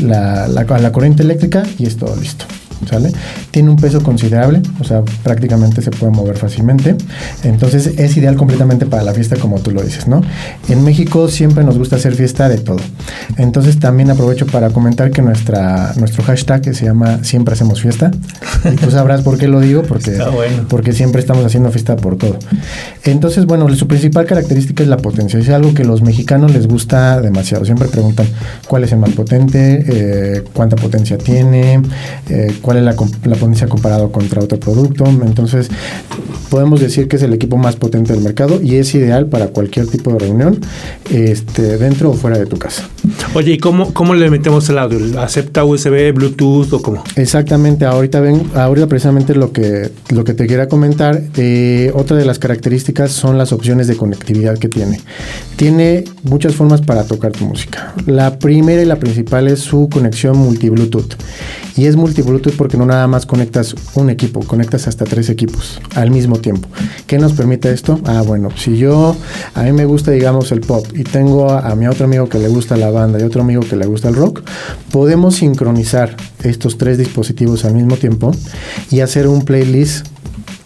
la, 0.00 0.44
a 0.44 0.78
la 0.78 0.92
corriente 0.92 1.24
eléctrica 1.24 1.64
y 1.76 1.86
es 1.86 1.96
todo 1.96 2.14
listo. 2.14 2.44
¿Sale? 2.88 3.12
Tiene 3.50 3.70
un 3.70 3.76
peso 3.76 4.02
considerable, 4.02 4.62
o 4.80 4.84
sea, 4.84 5.02
prácticamente 5.22 5.82
se 5.82 5.90
puede 5.90 6.12
mover 6.12 6.36
fácilmente. 6.36 6.96
Entonces 7.44 7.98
es 7.98 8.16
ideal 8.16 8.36
completamente 8.36 8.86
para 8.86 9.02
la 9.02 9.12
fiesta 9.12 9.36
como 9.36 9.58
tú 9.60 9.70
lo 9.70 9.82
dices, 9.82 10.08
¿no? 10.08 10.22
En 10.68 10.84
México 10.84 11.28
siempre 11.28 11.64
nos 11.64 11.78
gusta 11.78 11.96
hacer 11.96 12.14
fiesta 12.14 12.48
de 12.48 12.58
todo. 12.58 12.80
Entonces 13.36 13.78
también 13.78 14.10
aprovecho 14.10 14.46
para 14.46 14.70
comentar 14.70 15.10
que 15.10 15.22
nuestra, 15.22 15.92
nuestro 15.96 16.22
hashtag 16.24 16.62
que 16.62 16.74
se 16.74 16.84
llama 16.84 17.24
Siempre 17.24 17.54
hacemos 17.54 17.80
fiesta. 17.80 18.10
Y 18.64 18.76
tú 18.76 18.90
sabrás 18.90 19.22
por 19.22 19.38
qué 19.38 19.48
lo 19.48 19.60
digo, 19.60 19.82
porque, 19.82 20.18
porque 20.68 20.92
siempre 20.92 21.20
estamos 21.20 21.44
haciendo 21.44 21.70
fiesta 21.70 21.96
por 21.96 22.16
todo. 22.16 22.38
Entonces, 23.10 23.46
bueno, 23.46 23.74
su 23.74 23.86
principal 23.86 24.26
característica 24.26 24.82
es 24.82 24.88
la 24.88 24.98
potencia. 24.98 25.38
Es 25.38 25.48
algo 25.48 25.74
que 25.74 25.84
los 25.84 26.02
mexicanos 26.02 26.52
les 26.52 26.66
gusta 26.66 27.20
demasiado. 27.20 27.64
Siempre 27.64 27.88
preguntan 27.88 28.26
cuál 28.66 28.84
es 28.84 28.92
el 28.92 28.98
más 28.98 29.10
potente, 29.10 29.84
eh, 29.86 30.42
cuánta 30.52 30.76
potencia 30.76 31.16
tiene, 31.16 31.80
eh, 32.28 32.54
cuál 32.60 32.78
es 32.78 32.84
la, 32.84 32.94
potencia 32.94 33.66
comparado 33.66 34.12
contra 34.12 34.42
otro 34.42 34.58
producto. 34.60 35.04
Entonces, 35.06 35.70
podemos 36.50 36.80
decir 36.80 37.08
que 37.08 37.16
es 37.16 37.22
el 37.22 37.32
equipo 37.32 37.56
más 37.56 37.76
potente 37.76 38.12
del 38.12 38.22
mercado 38.22 38.60
y 38.60 38.76
es 38.76 38.94
ideal 38.94 39.26
para 39.26 39.48
cualquier 39.48 39.86
tipo 39.86 40.12
de 40.12 40.18
reunión, 40.18 40.60
este, 41.10 41.78
dentro 41.78 42.10
o 42.10 42.14
fuera 42.14 42.38
de 42.38 42.46
tu 42.46 42.58
casa. 42.58 42.88
Oye, 43.34 43.52
¿y 43.52 43.58
cómo, 43.58 43.92
cómo 43.92 44.14
le 44.14 44.30
metemos 44.30 44.68
el 44.68 44.78
audio? 44.78 45.20
¿Acepta 45.20 45.64
USB, 45.64 46.12
Bluetooth 46.12 46.72
o 46.72 46.82
cómo? 46.82 47.04
Exactamente, 47.16 47.84
ahorita 47.84 48.20
ven, 48.20 48.42
ahorita 48.54 48.86
precisamente 48.86 49.34
lo 49.34 49.52
que, 49.52 49.90
lo 50.10 50.24
que 50.24 50.34
te 50.34 50.46
quiera 50.46 50.68
comentar, 50.68 51.22
eh, 51.36 51.90
otra 51.94 52.16
de 52.16 52.24
las 52.24 52.38
características 52.38 52.97
son 53.06 53.38
las 53.38 53.52
opciones 53.52 53.86
de 53.86 53.96
conectividad 53.96 54.58
que 54.58 54.68
tiene. 54.68 55.00
Tiene 55.56 56.04
muchas 56.24 56.54
formas 56.54 56.80
para 56.80 57.04
tocar 57.04 57.32
tu 57.32 57.44
música. 57.44 57.94
La 58.06 58.38
primera 58.38 58.82
y 58.82 58.86
la 58.86 58.96
principal 58.96 59.46
es 59.46 59.60
su 59.60 59.88
conexión 59.88 60.36
multi-Bluetooth. 60.38 61.14
Y 61.76 61.86
es 61.86 61.94
multi-Bluetooth 61.94 62.56
porque 62.56 62.76
no 62.76 62.86
nada 62.86 63.06
más 63.06 63.24
conectas 63.24 63.74
un 63.94 64.10
equipo, 64.10 64.40
conectas 64.40 64.88
hasta 64.88 65.04
tres 65.04 65.28
equipos 65.30 65.80
al 65.94 66.10
mismo 66.10 66.40
tiempo. 66.40 66.68
¿Qué 67.06 67.18
nos 67.18 67.34
permite 67.34 67.70
esto? 67.70 68.00
Ah, 68.04 68.22
bueno, 68.26 68.48
si 68.56 68.76
yo, 68.76 69.16
a 69.54 69.62
mí 69.62 69.72
me 69.72 69.84
gusta, 69.84 70.10
digamos, 70.10 70.50
el 70.50 70.60
pop 70.60 70.84
y 70.94 71.04
tengo 71.04 71.50
a, 71.50 71.74
mi 71.76 71.86
otro 71.86 72.06
amigo 72.06 72.28
que 72.28 72.38
le 72.38 72.48
gusta 72.48 72.76
la 72.76 72.90
banda 72.90 73.20
y 73.20 73.22
otro 73.22 73.42
amigo 73.42 73.62
que 73.62 73.76
le 73.76 73.86
gusta 73.86 74.08
el 74.08 74.16
rock, 74.16 74.42
podemos 74.90 75.36
sincronizar 75.36 76.16
estos 76.42 76.78
tres 76.78 76.98
dispositivos 76.98 77.64
al 77.64 77.74
mismo 77.74 77.96
tiempo 77.96 78.32
y 78.90 79.00
hacer 79.00 79.28
un 79.28 79.42
playlist 79.42 80.06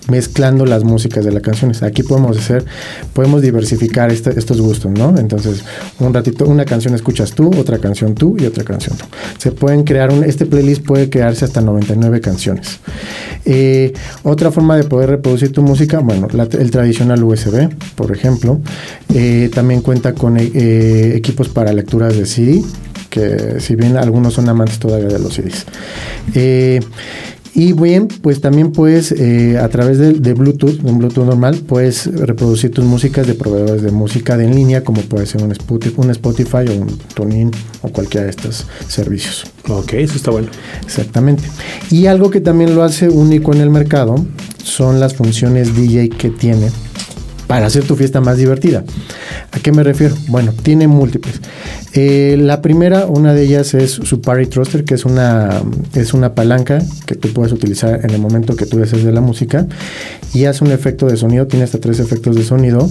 mezclando 0.09 0.67
las 0.67 0.85
músicas 0.85 1.25
de 1.25 1.33
las 1.33 1.43
canciones. 1.43 1.83
Aquí 1.83 2.03
podemos 2.03 2.37
hacer, 2.37 2.65
podemos 3.13 3.43
diversificar 3.43 4.11
este, 4.11 4.39
estos 4.39 4.61
gustos, 4.61 4.91
¿no? 4.91 5.17
Entonces, 5.19 5.65
un 6.01 6.13
ratito, 6.13 6.45
una 6.47 6.65
canción 6.65 6.95
escuchas 6.95 7.33
tú, 7.33 7.51
otra 7.59 7.79
canción 7.79 8.15
tú 8.15 8.37
y 8.39 8.47
otra 8.47 8.65
canción 8.65 8.97
tú. 8.97 9.05
Se 9.39 9.53
pueden 9.53 9.85
crear, 9.85 10.13
un, 10.13 10.25
este 10.25 10.47
playlist 10.47 10.85
puede 10.85 11.09
crearse 11.09 11.45
hasta 11.45 11.61
99 11.61 12.21
canciones. 12.21 12.81
Eh, 13.45 13.93
otra 14.23 14.51
forma 14.51 14.77
de 14.77 14.85
poder 14.85 15.11
reproducir 15.11 15.53
tu 15.53 15.63
música, 15.63 16.01
bueno, 16.01 16.29
el 16.33 16.71
tradicional 16.71 17.23
USB, 17.23 17.69
por 17.95 18.13
ejemplo. 18.13 18.61
Eh, 19.15 19.51
también 19.55 19.83
cuenta 19.83 20.15
con 20.15 20.37
eh, 20.39 21.15
equipos 21.15 21.49
para 21.49 21.73
lecturas 21.73 22.17
de 22.17 22.27
CD, 22.27 22.63
que 23.11 23.61
si 23.61 23.77
bien 23.77 23.97
algunos 23.97 24.35
son 24.35 24.49
amantes 24.49 24.79
todavía 24.79 25.09
de 25.09 25.19
los 25.19 25.35
CDs. 25.35 25.67
Y 27.55 27.75
bien, 27.75 28.09
pues 28.09 28.41
también 28.41 28.73
puedes, 28.73 29.13
eh, 29.13 29.59
a 29.59 29.69
través 29.69 29.99
de, 29.99 30.35
Bluetooth, 30.35 30.83
un 30.85 30.99
Bluetooth 30.99 31.27
normal, 31.27 31.57
puedes 31.67 32.07
reproducir 32.07 32.71
tus 32.71 32.85
músicas 32.85 33.27
de 33.27 33.35
proveedores 33.35 33.83
de 33.83 33.91
música 33.91 34.39
de 34.39 34.47
en 34.47 34.55
línea, 34.55 34.83
como 34.83 35.03
puede 35.03 35.27
ser 35.27 35.43
un 35.43 35.53
Spotify, 35.53 35.95
un 35.99 36.11
Spotify 36.11 36.65
o 36.71 36.73
un 36.73 36.99
TuneIn 37.15 37.51
o 37.83 37.89
cualquiera 37.89 38.25
de 38.25 38.31
estos 38.31 38.67
servicios. 38.89 39.45
Ok, 39.69 39.93
eso 39.95 40.17
está 40.17 40.31
bueno. 40.31 40.49
Exactamente. 40.83 41.45
Y 41.91 42.07
algo 42.07 42.31
que 42.31 42.41
también 42.41 42.75
lo 42.75 42.83
hace 42.83 43.11
único 43.11 43.53
en 43.53 43.61
el 43.61 43.69
mercado 43.69 44.15
son 44.65 44.99
las 44.99 45.15
funciones 45.15 45.77
DJ 45.77 46.09
que 46.09 46.31
tiene 46.31 46.71
para 47.47 47.67
hacer 47.67 47.85
tu 47.85 47.97
fiesta 47.97 48.21
más 48.21 48.39
divertida. 48.39 48.85
¿A 49.51 49.59
qué 49.61 49.73
me 49.73 49.83
refiero? 49.83 50.15
Bueno, 50.29 50.53
tiene 50.63 50.87
múltiples. 50.89 51.41
Eh, 51.95 52.37
la 52.39 52.63
primera, 52.63 53.07
una 53.07 53.35
de 53.35 53.43
ellas 53.43 53.75
es 53.75 53.91
su 53.91 54.21
Party 54.21 54.47
Thruster, 54.47 54.85
que 54.85 54.95
es 54.95 55.05
una, 55.05 55.63
es 55.95 56.15
una 56.15 56.35
palanca 56.35 56.83
que 57.07 57.15
tú 57.15 57.33
puedes 57.33 57.53
utilizar 57.53 58.01
en 58.03 58.11
el 58.11 58.21
momento 58.21 58.57
que 58.57 58.67
tú 58.67 58.79
desees 58.79 59.05
de 59.05 59.13
la 59.13 59.21
música 59.21 59.67
y 60.33 60.47
hace 60.47 60.65
un 60.65 60.71
efecto 60.71 61.07
de 61.07 61.17
sonido, 61.17 61.47
tiene 61.47 61.65
hasta 61.65 61.79
tres 61.79 62.01
efectos 62.01 62.37
de 62.37 62.45
sonido, 62.45 62.89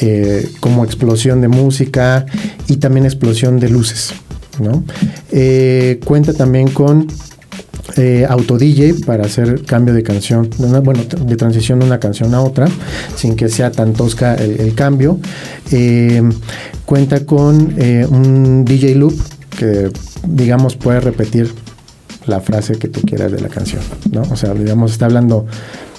eh, 0.00 0.48
como 0.60 0.84
explosión 0.84 1.40
de 1.40 1.48
música 1.48 2.26
y 2.66 2.76
también 2.76 3.06
explosión 3.06 3.60
de 3.60 3.68
luces. 3.68 4.12
¿no? 4.58 4.84
Eh, 5.30 6.00
cuenta 6.04 6.34
también 6.34 6.68
con 6.68 7.06
eh, 8.00 8.26
auto 8.26 8.56
DJ 8.56 9.04
para 9.04 9.26
hacer 9.26 9.62
cambio 9.66 9.92
de 9.92 10.02
canción, 10.02 10.48
bueno, 10.82 11.02
de 11.04 11.36
transición 11.36 11.80
de 11.80 11.84
una 11.84 12.00
canción 12.00 12.34
a 12.34 12.40
otra, 12.40 12.66
sin 13.14 13.36
que 13.36 13.50
sea 13.50 13.70
tan 13.70 13.92
tosca 13.92 14.36
el, 14.36 14.74
cambio. 14.74 15.18
Eh, 15.70 16.22
cuenta 16.86 17.26
con 17.26 17.74
eh, 17.76 18.06
un 18.08 18.64
DJ 18.64 18.94
loop 18.94 19.14
que, 19.58 19.90
digamos, 20.26 20.76
puede 20.76 21.00
repetir 21.00 21.52
la 22.30 22.40
frase 22.40 22.78
que 22.78 22.88
tú 22.88 23.00
quieras 23.02 23.32
de 23.32 23.40
la 23.40 23.48
canción, 23.48 23.82
¿no? 24.12 24.22
O 24.30 24.36
sea, 24.36 24.54
digamos, 24.54 24.92
está 24.92 25.06
hablando 25.06 25.46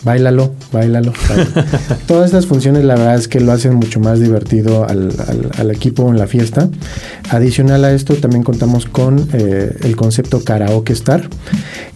bailalo, 0.04 0.54
bailalo. 0.72 1.14
Todas 2.08 2.28
estas 2.28 2.48
funciones 2.48 2.84
la 2.84 2.96
verdad 2.96 3.16
es 3.16 3.28
que 3.28 3.40
lo 3.40 3.52
hacen 3.52 3.76
mucho 3.76 4.00
más 4.00 4.20
divertido 4.20 4.88
al, 4.88 5.72
equipo 5.72 6.10
en 6.10 6.18
la 6.18 6.28
fiesta. 6.28 6.70
Adicional 7.30 7.86
a 7.86 7.92
esto 7.94 8.16
también 8.16 8.44
contamos 8.44 8.86
con 8.86 9.28
eh, 9.34 9.76
el 9.82 9.96
concepto 9.96 10.44
karaoke 10.44 10.94
star, 10.94 11.30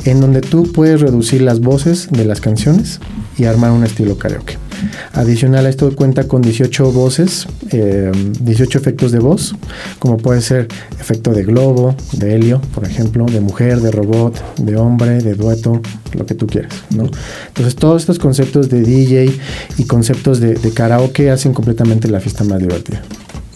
en 0.05 0.21
donde 0.21 0.41
tú 0.41 0.71
puedes 0.71 1.01
reducir 1.01 1.41
las 1.41 1.59
voces 1.59 2.09
de 2.11 2.25
las 2.25 2.41
canciones 2.41 2.99
y 3.37 3.45
armar 3.45 3.71
un 3.71 3.83
estilo 3.83 4.17
karaoke. 4.17 4.64
Adicional 5.13 5.65
a 5.65 5.69
esto 5.69 5.93
cuenta 5.95 6.27
con 6.27 6.41
18 6.41 6.91
voces, 6.91 7.47
18 7.71 8.77
eh, 8.77 8.81
efectos 8.81 9.11
de 9.11 9.19
voz, 9.19 9.55
como 9.99 10.17
puede 10.17 10.41
ser 10.41 10.67
efecto 10.99 11.31
de 11.31 11.43
globo, 11.43 11.95
de 12.13 12.35
helio, 12.35 12.61
por 12.73 12.85
ejemplo, 12.85 13.25
de 13.25 13.39
mujer, 13.39 13.81
de 13.81 13.91
robot, 13.91 14.57
de 14.57 14.75
hombre, 14.77 15.21
de 15.21 15.35
dueto, 15.35 15.81
lo 16.13 16.25
que 16.25 16.35
tú 16.35 16.47
quieras. 16.47 16.73
¿no? 16.95 17.09
Entonces 17.47 17.75
todos 17.75 18.01
estos 18.01 18.19
conceptos 18.19 18.69
de 18.69 18.81
DJ 18.81 19.31
y 19.77 19.85
conceptos 19.85 20.39
de, 20.39 20.55
de 20.55 20.71
karaoke 20.71 21.29
hacen 21.29 21.53
completamente 21.53 22.07
la 22.07 22.19
fiesta 22.19 22.43
más 22.43 22.59
divertida. 22.59 23.01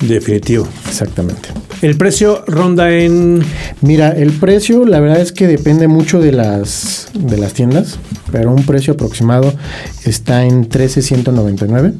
Definitivo. 0.02 0.68
Exactamente. 0.88 1.50
¿El 1.82 1.96
precio 1.96 2.44
ronda 2.46 2.92
en...? 2.92 3.42
Mira, 3.82 4.10
el 4.10 4.34
precio 4.34 4.86
la 4.86 5.00
verdad 5.00 5.22
es 5.22 5.32
que 5.32 5.48
depende 5.48 5.88
mucho 5.88 6.20
de 6.20 6.34
las, 6.34 7.08
de 7.14 7.38
las 7.38 7.54
tiendas, 7.54 7.98
pero 8.34 8.54
un 8.54 8.66
precio 8.66 8.94
aproximado 8.94 9.54
está 10.04 10.44
en 10.44 10.68
13.199. 10.68 11.94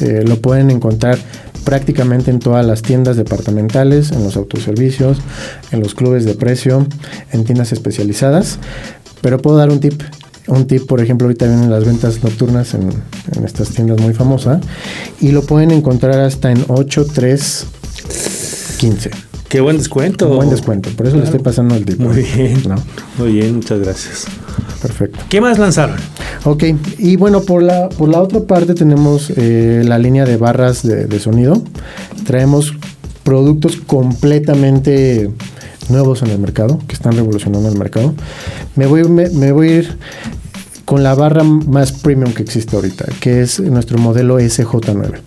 Eh, 0.00 0.24
lo 0.26 0.40
pueden 0.40 0.70
encontrar 0.70 1.18
prácticamente 1.64 2.30
en 2.30 2.38
todas 2.38 2.64
las 2.64 2.80
tiendas 2.80 3.18
departamentales, 3.18 4.10
en 4.10 4.24
los 4.24 4.36
autoservicios, 4.36 5.18
en 5.70 5.80
los 5.80 5.94
clubes 5.94 6.24
de 6.24 6.34
precio, 6.34 6.86
en 7.30 7.44
tiendas 7.44 7.72
especializadas. 7.72 8.58
Pero 9.20 9.42
puedo 9.42 9.58
dar 9.58 9.68
un 9.68 9.80
tip. 9.80 10.02
Un 10.46 10.66
tip, 10.66 10.86
por 10.86 11.02
ejemplo, 11.02 11.26
ahorita 11.26 11.46
vienen 11.46 11.70
las 11.70 11.84
ventas 11.84 12.24
nocturnas 12.24 12.72
en, 12.72 12.88
en 13.36 13.44
estas 13.44 13.68
tiendas 13.68 14.00
muy 14.00 14.14
famosas 14.14 14.62
y 15.20 15.32
lo 15.32 15.42
pueden 15.42 15.70
encontrar 15.70 16.18
hasta 16.20 16.50
en 16.50 16.64
8, 16.66 17.06
3, 17.14 17.66
15. 18.80 19.10
Qué 19.50 19.60
buen 19.60 19.76
descuento. 19.76 20.26
buen 20.28 20.48
descuento, 20.48 20.88
por 20.96 21.06
eso 21.06 21.18
le 21.18 21.24
estoy 21.24 21.40
pasando 21.40 21.74
el 21.74 21.84
tipo. 21.84 22.04
Muy 22.04 22.22
bien. 22.22 22.62
Muy 23.18 23.32
bien, 23.32 23.56
muchas 23.56 23.78
gracias. 23.78 24.24
Perfecto. 24.80 25.18
¿Qué 25.28 25.42
más 25.42 25.58
lanzaron? 25.58 25.96
Ok, 26.44 26.64
y 26.96 27.16
bueno, 27.16 27.42
por 27.42 27.62
la, 27.62 27.90
por 27.90 28.08
la 28.08 28.22
otra 28.22 28.40
parte 28.40 28.72
tenemos 28.72 29.30
eh, 29.36 29.82
la 29.84 29.98
línea 29.98 30.24
de 30.24 30.38
barras 30.38 30.82
de, 30.82 31.20
sonido. 31.20 31.62
Traemos 32.24 32.72
productos 33.22 33.76
completamente 33.76 35.30
nuevos 35.90 36.22
en 36.22 36.30
el 36.30 36.38
mercado, 36.38 36.78
que 36.88 36.94
están 36.94 37.12
revolucionando 37.12 37.68
el 37.68 37.76
mercado. 37.76 38.14
Me 38.76 38.86
voy, 38.86 39.04
me 39.04 39.52
voy 39.52 39.68
a 39.68 39.76
ir 39.76 39.98
con 40.90 41.04
la 41.04 41.14
barra 41.14 41.44
más 41.44 41.92
premium 41.92 42.32
que 42.32 42.42
existe 42.42 42.74
ahorita, 42.74 43.04
que 43.20 43.42
es 43.42 43.60
nuestro 43.60 43.96
modelo 43.96 44.40
SJ9. 44.40 45.20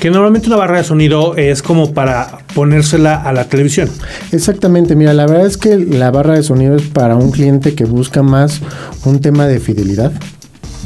Que 0.00 0.10
normalmente 0.10 0.48
una 0.48 0.56
barra 0.56 0.78
de 0.78 0.82
sonido 0.82 1.36
es 1.36 1.62
como 1.62 1.94
para 1.94 2.38
ponérsela 2.52 3.22
a 3.22 3.32
la 3.32 3.44
televisión. 3.44 3.88
Exactamente, 4.32 4.96
mira, 4.96 5.14
la 5.14 5.26
verdad 5.26 5.46
es 5.46 5.56
que 5.56 5.78
la 5.78 6.10
barra 6.10 6.34
de 6.34 6.42
sonido 6.42 6.74
es 6.74 6.82
para 6.82 7.14
un 7.14 7.30
cliente 7.30 7.76
que 7.76 7.84
busca 7.84 8.24
más 8.24 8.60
un 9.04 9.20
tema 9.20 9.46
de 9.46 9.60
fidelidad. 9.60 10.10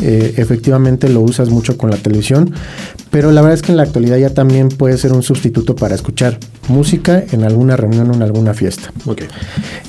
Eh, 0.01 0.35
efectivamente 0.37 1.09
lo 1.09 1.21
usas 1.21 1.51
mucho 1.51 1.77
con 1.77 1.91
la 1.91 1.97
televisión, 1.97 2.53
pero 3.11 3.33
la 3.33 3.41
verdad 3.41 3.55
es 3.55 3.63
que 3.63 3.73
en 3.73 3.79
la 3.79 3.83
actualidad 3.83 4.17
ya 4.17 4.31
también 4.31 4.69
puede 4.69 4.97
ser 4.99 5.13
un 5.13 5.23
sustituto 5.23 5.75
para 5.75 5.95
escuchar 5.95 6.39
música 6.69 7.23
en 7.33 7.45
alguna 7.45 7.77
reunión 7.77 8.11
o 8.11 8.15
en 8.15 8.23
alguna 8.23 8.55
fiesta. 8.55 8.93
Okay. 9.07 9.27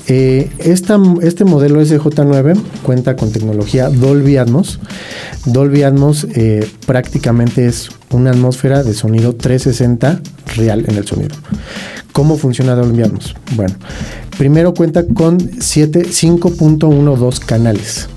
Eh, 0.08 0.50
este 0.58 1.44
modelo 1.44 1.80
SJ9 1.80 2.60
cuenta 2.82 3.16
con 3.16 3.30
tecnología 3.30 3.88
Dolby 3.88 4.36
Atmos. 4.36 4.80
Dolby 5.46 5.84
Atmos 5.84 6.26
eh, 6.34 6.68
prácticamente 6.86 7.66
es 7.66 7.90
una 8.10 8.30
atmósfera 8.30 8.82
de 8.82 8.94
sonido 8.94 9.34
360 9.34 10.20
real 10.56 10.84
en 10.88 10.96
el 10.96 11.06
sonido. 11.06 11.36
¿Cómo 12.12 12.36
funciona 12.36 12.74
Dolby 12.74 13.02
Atmos? 13.02 13.34
Bueno, 13.54 13.74
primero 14.36 14.74
cuenta 14.74 15.06
con 15.06 15.38
5.12 15.38 17.38
canales. 17.44 18.08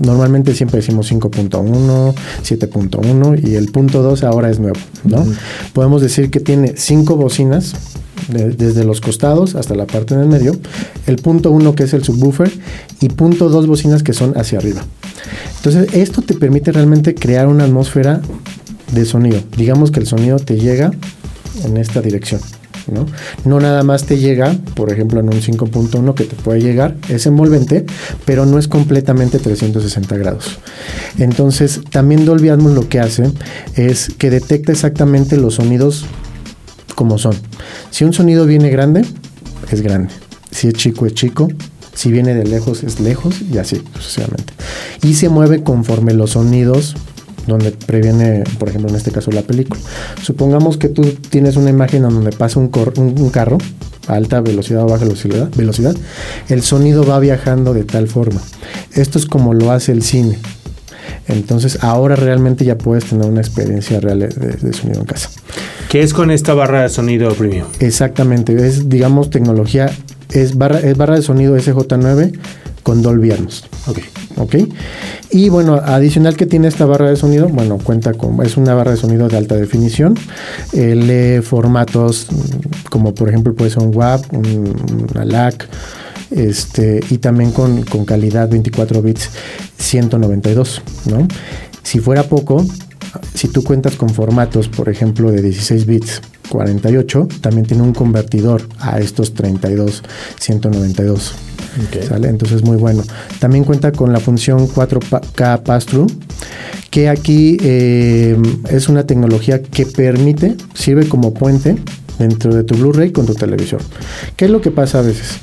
Normalmente 0.00 0.54
siempre 0.54 0.80
decimos 0.80 1.10
5.1, 1.10 2.14
7.1 2.42 3.48
y 3.48 3.54
el 3.56 3.70
punto 3.70 4.02
2 4.02 4.24
ahora 4.24 4.50
es 4.50 4.58
nuevo, 4.58 4.78
¿no? 5.04 5.24
Podemos 5.72 6.00
decir 6.00 6.30
que 6.30 6.40
tiene 6.40 6.74
cinco 6.76 7.16
bocinas 7.16 7.74
desde 8.28 8.84
los 8.84 9.00
costados 9.00 9.54
hasta 9.54 9.74
la 9.74 9.86
parte 9.86 10.14
en 10.14 10.20
el 10.20 10.28
medio, 10.28 10.52
el 11.06 11.16
punto 11.16 11.50
1 11.50 11.74
que 11.74 11.84
es 11.84 11.92
el 11.94 12.04
subwoofer 12.04 12.50
y 13.00 13.08
punto 13.08 13.48
2 13.48 13.66
bocinas 13.66 14.02
que 14.02 14.12
son 14.12 14.36
hacia 14.38 14.58
arriba. 14.58 14.84
Entonces, 15.56 15.92
esto 15.94 16.22
te 16.22 16.34
permite 16.34 16.72
realmente 16.72 17.14
crear 17.14 17.46
una 17.46 17.64
atmósfera 17.64 18.22
de 18.92 19.04
sonido. 19.04 19.40
Digamos 19.56 19.90
que 19.90 20.00
el 20.00 20.06
sonido 20.06 20.38
te 20.38 20.58
llega 20.58 20.90
en 21.64 21.76
esta 21.76 22.00
dirección. 22.00 22.40
¿No? 22.86 23.60
nada 23.60 23.82
más 23.82 24.04
te 24.04 24.18
llega, 24.18 24.56
por 24.74 24.92
ejemplo, 24.92 25.20
en 25.20 25.28
un 25.28 25.40
5.1 25.40 26.14
que 26.14 26.24
te 26.24 26.36
puede 26.36 26.60
llegar, 26.60 26.96
es 27.08 27.26
envolvente, 27.26 27.84
pero 28.24 28.46
no 28.46 28.58
es 28.58 28.68
completamente 28.68 29.38
360 29.38 30.16
grados. 30.16 30.58
Entonces, 31.18 31.80
también 31.90 32.24
Dolby 32.24 32.48
Atmos 32.48 32.72
lo 32.72 32.88
que 32.88 33.00
hace 33.00 33.30
es 33.76 34.10
que 34.16 34.30
detecta 34.30 34.72
exactamente 34.72 35.36
los 35.36 35.56
sonidos 35.56 36.06
como 36.94 37.18
son. 37.18 37.34
Si 37.90 38.04
un 38.04 38.12
sonido 38.12 38.46
viene 38.46 38.70
grande, 38.70 39.04
es 39.70 39.80
grande. 39.80 40.12
Si 40.50 40.68
es 40.68 40.74
chico, 40.74 41.06
es 41.06 41.14
chico. 41.14 41.48
Si 41.94 42.10
viene 42.10 42.34
de 42.34 42.44
lejos, 42.44 42.82
es 42.82 43.00
lejos 43.00 43.42
y 43.42 43.58
así 43.58 43.82
sucesivamente. 43.94 44.52
Y 45.02 45.14
se 45.14 45.28
mueve 45.28 45.62
conforme 45.62 46.14
los 46.14 46.30
sonidos 46.30 46.96
donde 47.50 47.72
previene, 47.72 48.44
por 48.58 48.68
ejemplo, 48.68 48.88
en 48.90 48.96
este 48.96 49.10
caso 49.10 49.30
la 49.30 49.42
película. 49.42 49.80
Supongamos 50.22 50.78
que 50.78 50.88
tú 50.88 51.02
tienes 51.02 51.56
una 51.56 51.70
imagen 51.70 52.02
donde 52.02 52.32
pasa 52.32 52.58
un, 52.58 52.68
carro 53.30 53.58
a 54.06 54.14
alta 54.14 54.40
velocidad 54.40 54.84
o 54.84 54.86
baja 54.86 55.04
velocidad, 55.04 55.50
velocidad, 55.56 55.94
el 56.48 56.62
sonido 56.62 57.04
va 57.04 57.18
viajando 57.18 57.74
de 57.74 57.84
tal 57.84 58.08
forma. 58.08 58.40
Esto 58.92 59.18
es 59.18 59.26
como 59.26 59.54
lo 59.54 59.70
hace 59.70 59.92
el 59.92 60.02
cine. 60.02 60.38
Entonces 61.28 61.78
ahora 61.82 62.16
realmente 62.16 62.64
ya 62.64 62.78
puedes 62.78 63.04
tener 63.04 63.28
una 63.28 63.40
experiencia 63.40 64.00
real 64.00 64.20
de, 64.20 64.72
sonido 64.72 65.00
en 65.00 65.06
casa. 65.06 65.30
¿Qué 65.88 66.02
es 66.02 66.14
con 66.14 66.30
esta 66.30 66.54
barra 66.54 66.82
de 66.82 66.88
sonido 66.88 67.32
premium? 67.34 67.66
Exactamente, 67.78 68.54
es 68.66 68.88
digamos 68.88 69.30
tecnología, 69.30 69.90
es 70.30 70.56
barra, 70.56 70.80
es 70.80 70.96
barra 70.96 71.16
de 71.16 71.22
sonido 71.22 71.56
SJ9 71.56 72.38
con 72.82 73.02
Dolby 73.02 73.32
Atmos. 73.32 73.68
Ok. 73.86 73.98
¿Ok? 74.36 74.56
Y 75.30 75.48
bueno, 75.48 75.74
adicional 75.74 76.36
que 76.36 76.46
tiene 76.46 76.68
esta 76.68 76.86
barra 76.86 77.10
de 77.10 77.16
sonido, 77.16 77.48
bueno, 77.48 77.78
cuenta 77.78 78.14
con, 78.14 78.44
es 78.44 78.56
una 78.56 78.74
barra 78.74 78.92
de 78.92 78.96
sonido 78.96 79.28
de 79.28 79.36
alta 79.36 79.56
definición, 79.56 80.16
eh, 80.72 80.94
lee 80.94 81.42
formatos 81.42 82.28
mm, 82.30 82.88
como 82.90 83.14
por 83.14 83.28
ejemplo 83.28 83.54
puede 83.54 83.70
ser 83.70 83.82
un 83.82 83.94
WAV, 83.94 84.22
un, 84.32 85.06
una 85.10 85.24
LAC, 85.24 85.68
este, 86.30 87.00
y 87.10 87.18
también 87.18 87.50
con, 87.52 87.82
con 87.82 88.04
calidad 88.04 88.48
24 88.48 89.02
bits 89.02 89.30
192, 89.78 90.82
¿no? 91.06 91.26
Si 91.82 91.98
fuera 91.98 92.22
poco, 92.24 92.64
si 93.34 93.48
tú 93.48 93.64
cuentas 93.64 93.96
con 93.96 94.10
formatos, 94.10 94.68
por 94.68 94.88
ejemplo, 94.88 95.32
de 95.32 95.42
16 95.42 95.86
bits 95.86 96.22
48, 96.48 97.28
también 97.40 97.66
tiene 97.66 97.82
un 97.82 97.92
convertidor 97.92 98.68
a 98.78 99.00
estos 99.00 99.34
32 99.34 100.02
192. 100.38 101.34
¿Sale? 102.06 102.28
Entonces 102.28 102.58
es 102.58 102.64
muy 102.64 102.76
bueno. 102.76 103.02
También 103.38 103.64
cuenta 103.64 103.92
con 103.92 104.12
la 104.12 104.20
función 104.20 104.68
4K 104.68 105.62
Pass-Through, 105.62 106.10
que 106.90 107.08
aquí 107.08 107.56
eh, 107.62 108.36
es 108.68 108.88
una 108.88 109.04
tecnología 109.04 109.62
que 109.62 109.86
permite, 109.86 110.56
sirve 110.74 111.08
como 111.08 111.32
puente 111.34 111.76
dentro 112.18 112.54
de 112.54 112.64
tu 112.64 112.74
Blu-ray 112.74 113.12
con 113.12 113.26
tu 113.26 113.34
televisor. 113.34 113.80
¿Qué 114.36 114.46
es 114.46 114.50
lo 114.50 114.60
que 114.60 114.70
pasa 114.70 114.98
a 114.98 115.02
veces? 115.02 115.38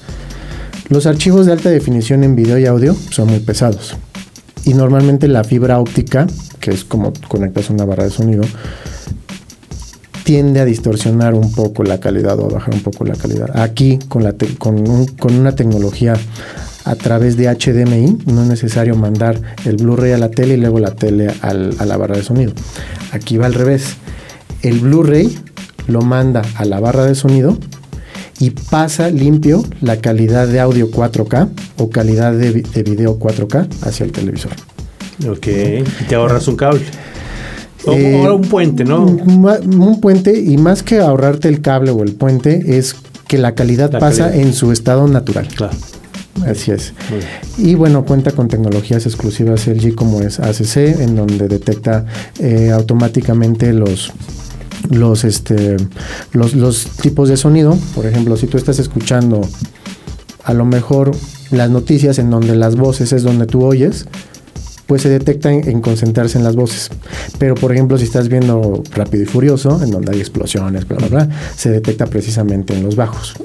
Los 0.89 1.05
archivos 1.05 1.45
de 1.45 1.51
alta 1.51 1.69
definición 1.69 2.23
en 2.23 2.35
video 2.35 2.57
y 2.57 2.65
audio 2.65 2.95
son 3.09 3.27
muy 3.27 3.39
pesados. 3.39 3.95
Y 4.63 4.73
normalmente 4.73 5.27
la 5.27 5.43
fibra 5.43 5.79
óptica, 5.79 6.27
que 6.59 6.71
es 6.71 6.83
como 6.83 7.13
conectas 7.27 7.69
una 7.69 7.85
barra 7.85 8.05
de 8.05 8.09
sonido, 8.09 8.43
tiende 10.27 10.59
a 10.59 10.65
distorsionar 10.65 11.33
un 11.35 11.53
poco 11.53 11.83
la 11.83 12.01
calidad 12.01 12.37
o 12.41 12.47
a 12.47 12.53
bajar 12.55 12.73
un 12.73 12.81
poco 12.81 13.05
la 13.05 13.15
calidad. 13.15 13.49
Aquí, 13.61 13.97
con, 14.09 14.25
una 15.23 15.55
tecnología 15.55 16.15
a 16.83 16.95
través 16.95 17.37
de 17.37 17.45
HDMI, 17.47 18.17
no 18.25 18.41
es 18.41 18.47
necesario 18.49 18.97
mandar 18.97 19.39
el 19.63 19.77
Blu-ray 19.77 20.11
a 20.11 20.17
la 20.17 20.29
tele 20.29 20.55
y 20.55 20.57
luego 20.57 20.79
la 20.79 20.95
tele 20.95 21.33
a 21.39 21.53
la 21.53 21.95
barra 21.95 22.17
de 22.17 22.23
sonido. 22.23 22.51
Aquí 23.13 23.37
va 23.37 23.45
al 23.45 23.53
revés. 23.53 23.95
El 24.63 24.79
Blu-ray 24.79 25.33
lo 25.87 26.01
manda 26.01 26.41
a 26.55 26.65
la 26.65 26.81
barra 26.81 27.05
de 27.05 27.15
sonido 27.15 27.57
y 28.37 28.49
pasa 28.49 29.09
limpio 29.09 29.63
la 29.79 30.01
calidad 30.01 30.45
de 30.49 30.59
audio 30.59 30.91
4K 30.91 31.47
o 31.77 31.89
calidad 31.89 32.33
de, 32.33 32.51
de 32.51 32.83
video 32.83 33.17
4K 33.17 33.69
hacia 33.83 34.03
el 34.03 34.11
televisor. 34.11 34.51
Ok, 35.25 35.47
te 36.09 36.15
ahorras 36.15 36.49
un 36.49 36.57
cable. 36.57 36.81
O, 37.85 37.91
eh, 37.93 38.29
un 38.29 38.41
puente, 38.41 38.83
¿no? 38.83 39.05
Un, 39.05 39.99
puente 40.01 40.39
y 40.39 40.57
más 40.57 40.83
que 40.83 40.99
ahorrarte 40.99 41.47
el 41.47 41.61
cable 41.61 41.91
o 41.91 42.03
el 42.03 42.13
puente 42.13 42.77
es 42.77 42.95
que 43.27 43.37
la 43.37 43.55
calidad 43.55 43.91
pasa 43.99 44.35
en 44.35 44.53
su 44.53 44.71
estado 44.71 45.07
natural. 45.07 45.47
Claro. 45.47 45.75
Así 46.45 46.71
es. 46.71 46.93
Y 47.57 47.75
bueno, 47.75 48.05
cuenta 48.05 48.31
con 48.31 48.47
tecnologías 48.47 49.05
exclusivas 49.05 49.67
LG 49.67 49.95
como 49.95 50.21
es 50.21 50.39
ACC, 50.39 51.01
en 51.01 51.15
donde 51.15 51.47
detecta 51.47 52.05
eh, 52.39 52.71
automáticamente 52.71 53.73
los 53.73 54.11
los 54.89 55.23
este 55.23 55.77
los, 56.33 56.53
los 56.53 56.85
tipos 57.01 57.29
de 57.29 57.37
sonido. 57.37 57.77
Por 57.95 58.05
ejemplo, 58.05 58.37
si 58.37 58.47
tú 58.47 58.57
estás 58.57 58.79
escuchando 58.79 59.41
a 60.43 60.53
lo 60.53 60.65
mejor 60.65 61.11
las 61.51 61.69
noticias 61.69 62.19
en 62.19 62.29
donde 62.29 62.55
las 62.55 62.75
voces 62.75 63.13
es 63.13 63.23
donde 63.23 63.47
tú 63.47 63.65
oyes, 63.65 64.05
pues 64.87 65.03
se 65.03 65.09
detecta 65.09 65.51
en, 65.51 65.81
concentrarse 65.81 66.37
en 66.37 66.43
las 66.43 66.55
voces. 66.55 66.89
Pero, 67.37 67.55
por 67.55 67.71
ejemplo, 67.71 67.97
si 67.97 68.05
estás 68.05 68.29
viendo 68.29 68.81
Rápido 68.91 69.23
y 69.23 69.25
Furioso, 69.25 69.81
en 69.83 69.91
donde 69.91 70.13
hay 70.13 70.19
explosiones, 70.19 70.87
bla, 70.87 70.97
bla, 70.97 71.07
bla, 71.07 71.29
se 71.55 71.69
detecta 71.69 72.07
precisamente 72.07 72.73
en 72.73 72.83
los 72.83 72.95
bajos 72.95 73.35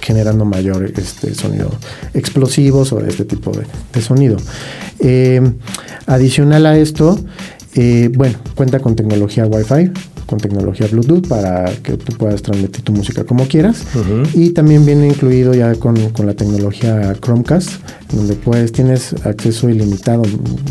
generando 0.00 0.44
mayor 0.44 0.92
este, 0.96 1.34
sonido 1.34 1.70
explosivos 2.14 2.92
o 2.92 3.00
este 3.00 3.24
tipo 3.24 3.52
de, 3.52 4.00
sonido. 4.00 4.36
Eh, 5.00 5.40
adicional 6.06 6.66
a 6.66 6.78
esto, 6.78 7.18
eh, 7.74 8.10
bueno, 8.14 8.38
cuenta 8.54 8.80
con 8.80 8.96
tecnología 8.96 9.46
Wi-Fi, 9.46 9.90
con 10.28 10.38
tecnología 10.38 10.86
Bluetooth 10.92 11.26
para 11.26 11.72
que 11.82 11.96
tú 11.96 12.12
puedas 12.18 12.42
transmitir 12.42 12.84
tu 12.84 12.92
música 12.92 13.24
como 13.24 13.48
quieras. 13.48 13.84
Y 14.34 14.50
también 14.50 14.84
viene 14.84 15.08
incluido 15.08 15.54
ya 15.54 15.74
con, 15.76 15.96
la 15.96 16.34
tecnología 16.34 17.14
Chromecast, 17.18 17.70
donde 18.12 18.34
puedes, 18.34 18.70
tienes 18.70 19.14
acceso 19.24 19.70
ilimitado 19.70 20.22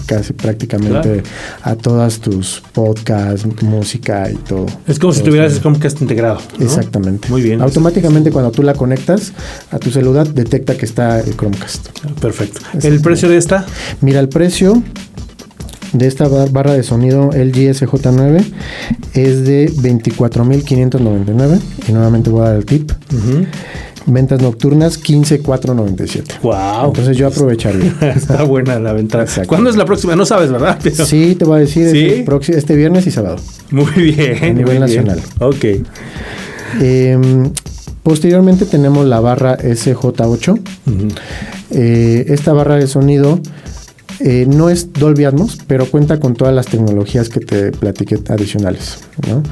casi 0.05 0.33
prácticamente 0.33 1.23
a 1.63 1.75
todas 1.75 2.19
tus 2.19 2.61
podcasts, 2.71 3.47
música 3.63 4.29
y 4.29 4.35
todo. 4.35 4.67
Es 4.87 4.99
como 4.99 5.11
si 5.11 5.23
tuvieras 5.23 5.53
el 5.53 5.59
Chromecast 5.61 6.01
integrado. 6.01 6.39
Exactamente. 6.59 7.27
Muy 7.29 7.41
bien. 7.41 7.59
Automáticamente 7.61 8.31
cuando 8.31 8.51
tú 8.51 8.61
la 8.61 8.75
conectas 8.75 9.33
a 9.71 9.79
tu 9.79 9.89
celular 9.89 10.31
detecta 10.31 10.77
que 10.77 10.85
está 10.85 11.19
el 11.19 11.35
Chromecast. 11.35 11.89
Perfecto. 12.21 12.61
¿El 12.83 13.01
precio 13.01 13.27
de 13.27 13.37
esta? 13.37 13.65
Mira, 14.01 14.19
el 14.19 14.29
precio 14.29 14.83
de 15.97 16.07
esta 16.07 16.27
barra 16.27 16.73
de 16.73 16.83
sonido 16.83 17.29
LG 17.31 17.73
SJ9 17.73 18.45
es 19.13 19.45
de 19.45 19.69
24.599 19.71 21.60
y 21.88 21.91
nuevamente 21.91 22.29
voy 22.29 22.41
a 22.41 22.49
dar 22.49 22.55
el 22.57 22.65
tip. 22.65 22.91
Ventas 24.05 24.41
nocturnas 24.41 24.97
15,497. 24.97 26.36
Wow. 26.41 26.86
Entonces 26.86 27.17
yo 27.17 27.27
aprovecharía. 27.27 27.93
Está 28.15 28.43
buena 28.43 28.79
la 28.79 28.93
venta. 28.93 29.25
¿Cuándo 29.45 29.69
es 29.69 29.75
la 29.75 29.83
próxima? 29.83 30.15
No 30.15 30.25
sabes, 30.25 30.49
¿verdad? 30.49 30.79
Sí, 31.05 31.36
te 31.36 31.43
voy 31.43 31.57
a 31.57 31.60
decir 31.60 31.88
este, 31.88 32.57
este, 32.57 32.75
viernes 32.75 33.05
y 33.05 33.12
sábado. 33.12 33.36
Muy 33.69 33.91
bien. 33.91 34.43
A 34.43 34.53
nivel 34.53 34.79
nacional. 34.79 35.21
Ok. 35.39 35.65
Em, 36.79 37.51
posteriormente 38.03 38.65
tenemos 38.65 39.05
la 39.05 39.19
barra 39.19 39.57
SJ8. 39.57 40.62
Eh, 41.71 42.25
esta 42.29 42.53
barra 42.53 42.75
de 42.75 42.88
sonido 42.88 43.41
eh, 44.19 44.45
no 44.47 44.69
es 44.69 44.93
Dolby 44.93 45.25
Atmos, 45.25 45.58
pero 45.67 45.86
cuenta 45.86 46.19
con 46.19 46.36
todas 46.36 46.53
las 46.53 46.67
tecnologías 46.67 47.30
que 47.30 47.39
te 47.39 47.71
platiqué 47.71 48.19
adicionales. 48.30 48.99
¿no? 49.27 49.43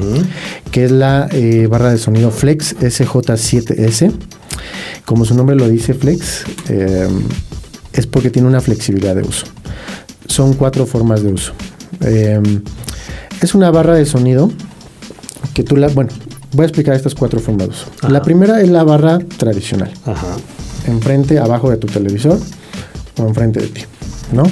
que 0.71 0.85
es 0.85 0.91
la 0.91 1.27
eh, 1.31 1.65
barra 1.65 1.89
de 1.89 1.97
sonido 1.97 2.29
Flex 2.29 2.77
SJ7S. 2.77 4.11
Como 5.05 5.25
su 5.25 5.33
nombre 5.33 5.55
lo 5.55 5.67
dice, 5.67 5.95
Flex, 5.95 6.43
eh, 6.69 7.07
es 7.91 8.05
porque 8.05 8.29
tiene 8.29 8.47
una 8.47 8.61
flexibilidad 8.61 9.15
de 9.15 9.23
uso. 9.23 9.47
Son 10.27 10.53
cuatro 10.53 10.85
formas 10.85 11.23
de 11.23 11.33
uso. 11.33 11.53
Em, 12.01 12.61
es 13.41 13.55
una 13.55 13.71
barra 13.71 13.95
de 13.95 14.05
sonido 14.05 14.51
que 15.55 15.63
tú 15.63 15.75
la, 15.75 15.87
bueno, 15.87 16.11
voy 16.53 16.61
a 16.61 16.67
explicar 16.67 16.93
estos 16.93 17.15
cuatro 17.15 17.39
formatos. 17.39 17.87
La 18.07 18.21
primera 18.21 18.61
es 18.61 18.69
la 18.69 18.83
barra 18.83 19.17
tradicional. 19.17 19.91
Ajá. 20.05 20.37
Enfrente, 20.85 21.39
abajo 21.39 21.71
de 21.71 21.77
tu 21.77 21.87
televisor 21.87 22.37
o 23.19 23.27
enfrente 23.27 23.59
de 23.59 23.67
ti, 23.67 23.81
¿no? 24.31 24.43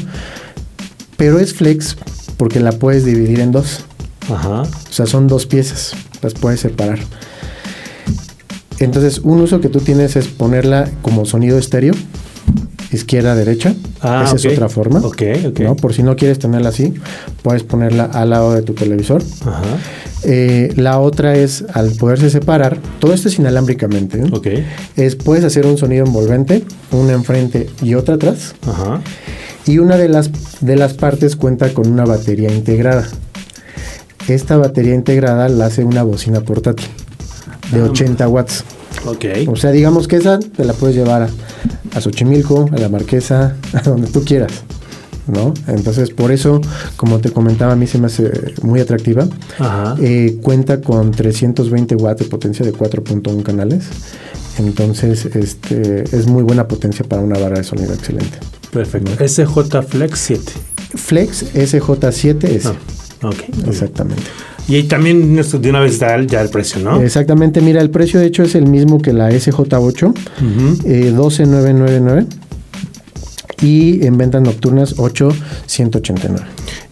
Pero 1.18 1.40
es 1.40 1.54
flex 1.54 1.98
porque 2.38 2.60
la 2.60 2.72
puedes 2.72 3.04
dividir 3.06 3.40
en 3.40 3.52
dos. 3.52 3.82
Ajá. 4.32 4.62
O 4.62 4.92
sea, 4.92 5.06
son 5.06 5.28
dos 5.28 5.46
piezas, 5.46 5.94
las 6.22 6.34
puedes 6.34 6.60
separar. 6.60 7.00
Entonces, 8.80 9.20
un 9.20 9.42
uso 9.42 9.60
que 9.60 9.70
tú 9.70 9.80
tienes 9.80 10.16
es 10.16 10.28
ponerla 10.28 10.90
como 11.02 11.26
sonido 11.26 11.58
estéreo, 11.58 11.96
izquierda, 12.92 13.36
derecha. 13.36 13.74
Ah, 14.02 14.24
Esa 14.26 14.36
es 14.36 14.46
otra 14.46 14.70
forma. 14.70 15.00
Ok, 15.00 15.24
ok. 15.48 15.60
¿no? 15.62 15.76
Por 15.76 15.94
si 15.94 16.04
no 16.04 16.16
quieres 16.16 16.38
tenerla 16.40 16.70
así, 16.70 16.94
puedes 17.42 17.64
ponerla 17.64 18.06
al 18.06 18.30
lado 18.30 18.54
de 18.54 18.62
tu 18.62 18.74
televisor. 18.74 19.24
Ajá. 19.42 19.64
Eh, 20.24 20.74
la 20.76 21.00
otra 21.00 21.36
es, 21.36 21.64
al 21.74 21.92
poderse 21.92 22.30
separar, 22.30 22.80
todo 23.00 23.14
esto 23.14 23.28
es 23.28 23.38
inalámbricamente. 23.40 24.20
¿eh? 24.20 24.26
Ok. 24.32 24.48
Es, 24.96 25.16
puedes 25.16 25.44
hacer 25.44 25.66
un 25.66 25.78
sonido 25.78 26.06
envolvente, 26.06 26.64
una 26.92 27.14
enfrente 27.14 27.70
y 27.82 27.94
otra 27.94 28.16
atrás. 28.16 28.56
Ajá. 28.68 29.02
Y 29.66 29.80
una 29.80 29.98
de 29.98 30.10
las, 30.10 30.32
de 30.62 30.76
las 30.76 30.94
partes 30.94 31.36
cuenta 31.36 31.74
con 31.74 31.88
una 31.92 32.06
batería 32.06 32.52
integrada. 32.54 33.08
Esta 34.28 34.58
batería 34.58 34.94
integrada 34.94 35.48
la 35.50 35.68
hace 35.68 35.84
una 35.84 36.04
bocina 36.04 36.42
portátil 36.42 36.88
de 37.72 37.80
Ah. 37.82 37.86
80 37.86 38.28
watts. 38.28 38.64
Ok. 39.06 39.26
O 39.48 39.56
sea, 39.56 39.72
digamos 39.72 40.08
que 40.08 40.18
esa 40.18 40.40
te 40.40 40.66
la 40.66 40.74
puedes 40.74 40.96
llevar 40.96 41.24
a, 41.24 41.30
a 41.96 42.02
Xochimilco, 42.02 42.70
a 42.72 42.78
la 42.78 42.90
Marquesa, 42.90 43.56
a 43.74 43.82
donde 43.82 44.08
tú 44.08 44.24
quieras. 44.24 44.52
¿No? 45.28 45.54
Entonces, 45.68 46.10
por 46.12 46.32
eso, 46.32 46.62
como 46.96 47.20
te 47.20 47.32
comentaba, 47.32 47.74
a 47.74 47.76
mí 47.76 47.86
se 47.86 47.98
me 47.98 48.06
hace 48.08 48.32
muy 48.62 48.80
atractiva. 48.80 49.28
Ajá. 49.60 49.96
Eh, 50.02 50.38
cuenta 50.42 50.80
con 50.82 51.12
320 51.12 51.96
watts 51.96 52.20
de 52.22 52.26
potencia 52.30 52.66
de 52.66 52.72
4.1 52.74 53.44
canales. 53.44 53.86
Entonces, 54.58 55.26
este, 55.26 56.04
es 56.16 56.28
muy 56.28 56.44
buena 56.44 56.68
potencia 56.68 57.06
para 57.08 57.22
una 57.22 57.38
barra 57.38 57.58
de 57.58 57.64
sonido 57.64 57.94
excelente. 57.94 58.38
Perfecto. 58.72 59.12
SJ 59.28 59.82
Flex 59.84 60.20
7. 60.20 60.52
Flex 60.96 61.54
SJ7S. 61.54 62.74
Ah, 63.22 63.28
ok. 63.28 63.68
Exactamente. 63.68 64.24
Y 64.68 64.76
ahí 64.76 64.84
también 64.84 65.36
de 65.36 65.70
una 65.70 65.80
vez 65.80 66.00
da 66.00 66.16
el- 66.16 66.28
ya 66.28 66.42
el 66.42 66.50
precio, 66.50 66.82
¿no? 66.82 67.02
Exactamente. 67.02 67.62
Mira, 67.62 67.82
el 67.82 67.90
precio 67.90 68.20
de 68.20 68.26
hecho 68.28 68.44
es 68.44 68.56
el 68.56 68.68
mismo 68.68 69.00
que 69.02 69.14
la 69.14 69.30
SJ8, 69.32 70.08
Ujú. 70.10 70.88
eh, 70.88 71.12
12999. 71.16 72.26
Y 73.62 74.06
en 74.06 74.18
ventas 74.18 74.42
nocturnas 74.42 75.00
8189. 75.00 76.46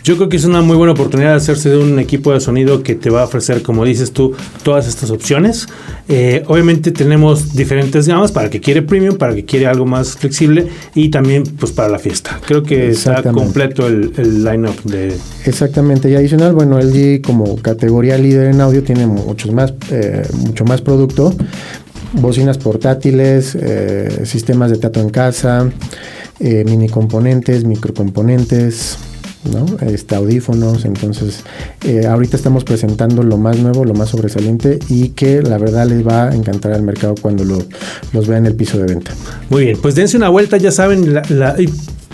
Yo 0.06 0.18
creo 0.18 0.30
que 0.30 0.38
es 0.38 0.46
una 0.46 0.62
muy 0.62 0.78
buena 0.78 0.94
oportunidad 0.94 1.32
de 1.32 1.38
hacerse 1.38 1.70
de 1.70 1.78
un 1.78 1.98
equipo 1.98 2.32
de 2.32 2.40
sonido 2.40 2.84
que 2.84 2.94
te 2.94 3.10
va 3.10 3.22
a 3.22 3.26
ofrecer, 3.26 3.64
como 3.64 3.84
dices 3.86 4.12
tú, 4.12 4.36
todas 4.62 4.88
estas 4.88 5.10
opciones. 5.10 5.68
Eh, 6.08 6.44
obviamente 6.46 6.92
tenemos 6.92 7.56
diferentes 7.56 8.08
gamas 8.08 8.32
para 8.32 8.46
el 8.46 8.52
que 8.52 8.62
quiere 8.62 8.84
premium, 8.84 9.18
para 9.18 9.32
el 9.32 9.38
que 9.38 9.46
quiere 9.46 9.66
algo 9.66 9.88
más 9.88 10.16
flexible 10.16 10.68
y 10.94 11.10
también 11.10 11.42
pues 11.44 11.72
para 11.72 11.90
la 11.90 11.98
fiesta. 11.98 12.40
Creo 12.46 12.62
que 12.62 12.90
está 12.90 13.24
completo 13.24 13.88
el, 13.88 14.14
el 14.18 14.44
line-up 14.44 14.80
de... 14.84 15.18
Exactamente, 15.46 16.08
y 16.12 16.16
adicional, 16.16 16.54
bueno, 16.54 16.80
LG 16.80 17.22
como 17.24 17.56
categoría 17.58 18.16
líder 18.20 18.54
en 18.54 18.62
audio 18.62 18.84
tiene 18.84 19.08
muchos 19.08 19.52
más, 19.52 19.74
eh, 19.90 20.22
mucho 20.38 20.66
más 20.66 20.82
producto, 20.82 21.36
bocinas 22.14 22.60
portátiles, 22.60 23.58
eh, 23.60 24.22
sistemas 24.26 24.70
de 24.70 24.78
teatro 24.78 25.02
en 25.02 25.10
casa, 25.10 25.68
eh, 26.40 26.64
mini 26.66 26.90
componentes, 26.90 27.64
microcomponentes, 27.66 28.98
¿no? 29.52 29.66
Este, 29.88 30.16
audífonos, 30.16 30.86
entonces 30.86 31.42
eh, 31.86 32.08
ahorita 32.08 32.36
estamos 32.36 32.64
presentando 32.64 33.22
lo 33.24 33.38
más 33.38 33.58
nuevo, 33.60 33.86
lo 33.86 33.94
más 33.94 34.10
sobresaliente 34.10 34.80
y 34.90 35.10
que 35.10 35.42
la 35.44 35.58
verdad 35.60 35.86
les 35.88 36.06
va 36.06 36.30
a 36.30 36.36
encantar 36.36 36.74
al 36.74 36.82
mercado 36.82 37.14
cuando 37.22 37.44
lo- 37.44 37.64
los 38.12 38.28
vean 38.28 38.46
en 38.46 38.52
el 38.52 38.56
piso 38.56 38.78
de 38.80 38.86
venta. 38.86 39.12
Muy 39.50 39.66
bien, 39.66 39.78
pues 39.82 39.94
dense 39.96 40.18
una 40.18 40.30
vuelta, 40.30 40.58
ya 40.58 40.72
saben, 40.72 41.14
la, 41.14 41.56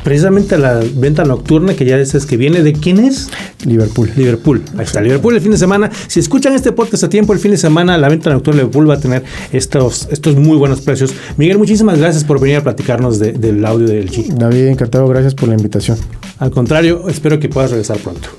precisamente 0.03 0.57
la 0.57 0.81
venta 0.95 1.23
nocturna 1.23 1.73
que 1.75 1.85
ya 1.85 1.97
dices 1.97 2.25
que 2.25 2.37
viene, 2.37 2.61
¿de 2.63 2.73
quién 2.73 2.99
es? 2.99 3.29
Liverpool. 3.65 4.11
Liverpool. 4.15 4.61
Ahí 4.77 4.83
está, 4.85 5.01
Liverpool 5.01 5.35
el 5.35 5.41
fin 5.41 5.51
de 5.51 5.57
semana. 5.57 5.89
Si 6.07 6.19
escuchan 6.19 6.53
este 6.53 6.71
podcast 6.71 7.03
a 7.03 7.09
tiempo, 7.09 7.33
el 7.33 7.39
fin 7.39 7.51
de 7.51 7.57
semana, 7.57 7.97
la 7.97 8.09
venta 8.09 8.29
nocturna 8.31 8.57
de 8.57 8.63
Liverpool 8.63 8.89
va 8.89 8.95
a 8.95 8.99
tener 8.99 9.23
estos, 9.51 10.07
estos 10.11 10.35
muy 10.35 10.57
buenos 10.57 10.81
precios. 10.81 11.13
Miguel, 11.37 11.57
muchísimas 11.57 11.97
gracias 11.99 12.23
por 12.23 12.39
venir 12.39 12.57
a 12.57 12.63
platicarnos 12.63 13.19
de- 13.19 13.33
del 13.33 13.65
audio 13.65 13.87
del 13.87 14.09
G. 14.09 14.27
David, 14.33 14.67
encantado, 14.67 15.07
gracias 15.07 15.35
por 15.35 15.49
la 15.49 15.55
invitación. 15.55 15.97
Al 16.39 16.51
contrario, 16.51 17.07
espero 17.09 17.39
que 17.39 17.49
puedas 17.49 17.71
regresar 17.71 17.97
pronto. 17.97 18.29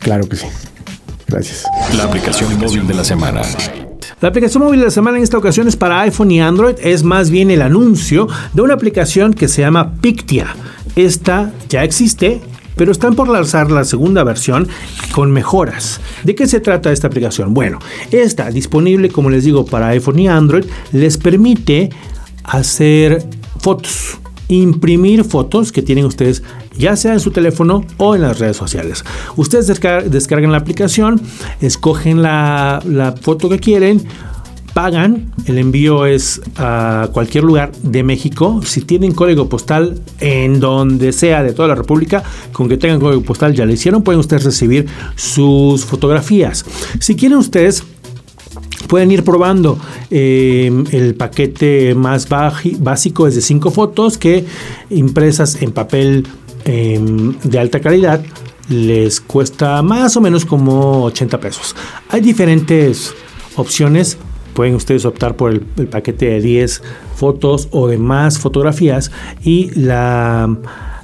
Claro 0.00 0.28
que 0.28 0.36
sí. 0.36 0.46
Gracias. 1.28 1.64
La 1.96 2.04
aplicación 2.04 2.58
móvil 2.58 2.86
de 2.86 2.94
la 2.94 3.04
semana. 3.04 3.42
La 4.20 4.28
aplicación 4.28 4.62
móvil 4.62 4.80
de 4.80 4.86
la 4.86 4.92
semana 4.92 5.16
en 5.16 5.24
esta 5.24 5.38
ocasión 5.38 5.66
es 5.66 5.76
para 5.76 6.00
iPhone 6.02 6.30
y 6.30 6.40
Android. 6.40 6.74
Es 6.82 7.02
más 7.02 7.30
bien 7.30 7.50
el 7.50 7.62
anuncio 7.62 8.28
de 8.52 8.62
una 8.62 8.74
aplicación 8.74 9.32
que 9.34 9.48
se 9.48 9.62
llama 9.62 9.94
Pictia. 10.00 10.54
Esta 10.96 11.52
ya 11.68 11.84
existe, 11.84 12.40
pero 12.76 12.92
están 12.92 13.14
por 13.14 13.28
lanzar 13.28 13.70
la 13.70 13.84
segunda 13.84 14.24
versión 14.24 14.68
con 15.14 15.30
mejoras. 15.30 16.00
¿De 16.24 16.34
qué 16.34 16.46
se 16.46 16.60
trata 16.60 16.92
esta 16.92 17.06
aplicación? 17.06 17.54
Bueno, 17.54 17.78
esta 18.10 18.50
disponible, 18.50 19.08
como 19.10 19.30
les 19.30 19.44
digo, 19.44 19.64
para 19.66 19.88
iPhone 19.88 20.18
y 20.18 20.28
Android, 20.28 20.64
les 20.92 21.16
permite 21.18 21.90
hacer 22.44 23.26
fotos, 23.58 24.18
imprimir 24.48 25.24
fotos 25.24 25.72
que 25.72 25.82
tienen 25.82 26.04
ustedes 26.04 26.42
ya 26.76 26.96
sea 26.96 27.12
en 27.12 27.20
su 27.20 27.30
teléfono 27.30 27.84
o 27.98 28.14
en 28.14 28.22
las 28.22 28.38
redes 28.38 28.56
sociales. 28.56 29.04
Ustedes 29.36 29.68
descar- 29.68 30.04
descargan 30.04 30.52
la 30.52 30.58
aplicación, 30.58 31.20
escogen 31.60 32.22
la, 32.22 32.82
la 32.86 33.12
foto 33.12 33.50
que 33.50 33.58
quieren, 33.58 34.02
pagan, 34.74 35.32
el 35.46 35.58
envío 35.58 36.06
es 36.06 36.40
a 36.56 37.08
cualquier 37.12 37.44
lugar 37.44 37.72
de 37.82 38.02
México. 38.02 38.60
Si 38.64 38.82
tienen 38.82 39.12
código 39.12 39.48
postal 39.48 40.00
en 40.20 40.60
donde 40.60 41.12
sea 41.12 41.42
de 41.42 41.52
toda 41.52 41.68
la 41.68 41.74
República, 41.74 42.22
con 42.52 42.68
que 42.68 42.76
tengan 42.76 43.00
código 43.00 43.22
postal 43.22 43.54
ya 43.54 43.66
lo 43.66 43.72
hicieron, 43.72 44.02
pueden 44.02 44.20
ustedes 44.20 44.44
recibir 44.44 44.86
sus 45.14 45.84
fotografías. 45.84 46.64
Si 47.00 47.16
quieren 47.16 47.38
ustedes 47.38 47.84
pueden 48.88 49.10
ir 49.10 49.24
probando. 49.24 49.78
Eh, 50.10 50.70
el 50.90 51.14
paquete 51.14 51.94
más 51.94 52.28
básico 52.28 53.26
es 53.26 53.34
de 53.34 53.40
5 53.40 53.70
fotos 53.70 54.18
que 54.18 54.44
impresas 54.90 55.62
en 55.62 55.72
papel 55.72 56.26
eh, 56.66 57.00
de 57.42 57.58
alta 57.58 57.80
calidad 57.80 58.22
les 58.68 59.20
cuesta 59.20 59.82
más 59.82 60.16
o 60.16 60.20
menos 60.20 60.44
como 60.44 61.04
80 61.04 61.40
pesos. 61.40 61.74
Hay 62.08 62.20
diferentes 62.20 63.14
opciones. 63.56 64.18
Pueden 64.54 64.74
ustedes 64.74 65.04
optar 65.04 65.36
por 65.36 65.52
el, 65.52 65.60
paquete 65.60 66.26
de 66.26 66.40
10 66.40 66.82
fotos 67.16 67.68
o 67.70 67.88
de 67.88 67.98
más 67.98 68.38
fotografías 68.38 69.10
y 69.44 69.70
la... 69.78 70.56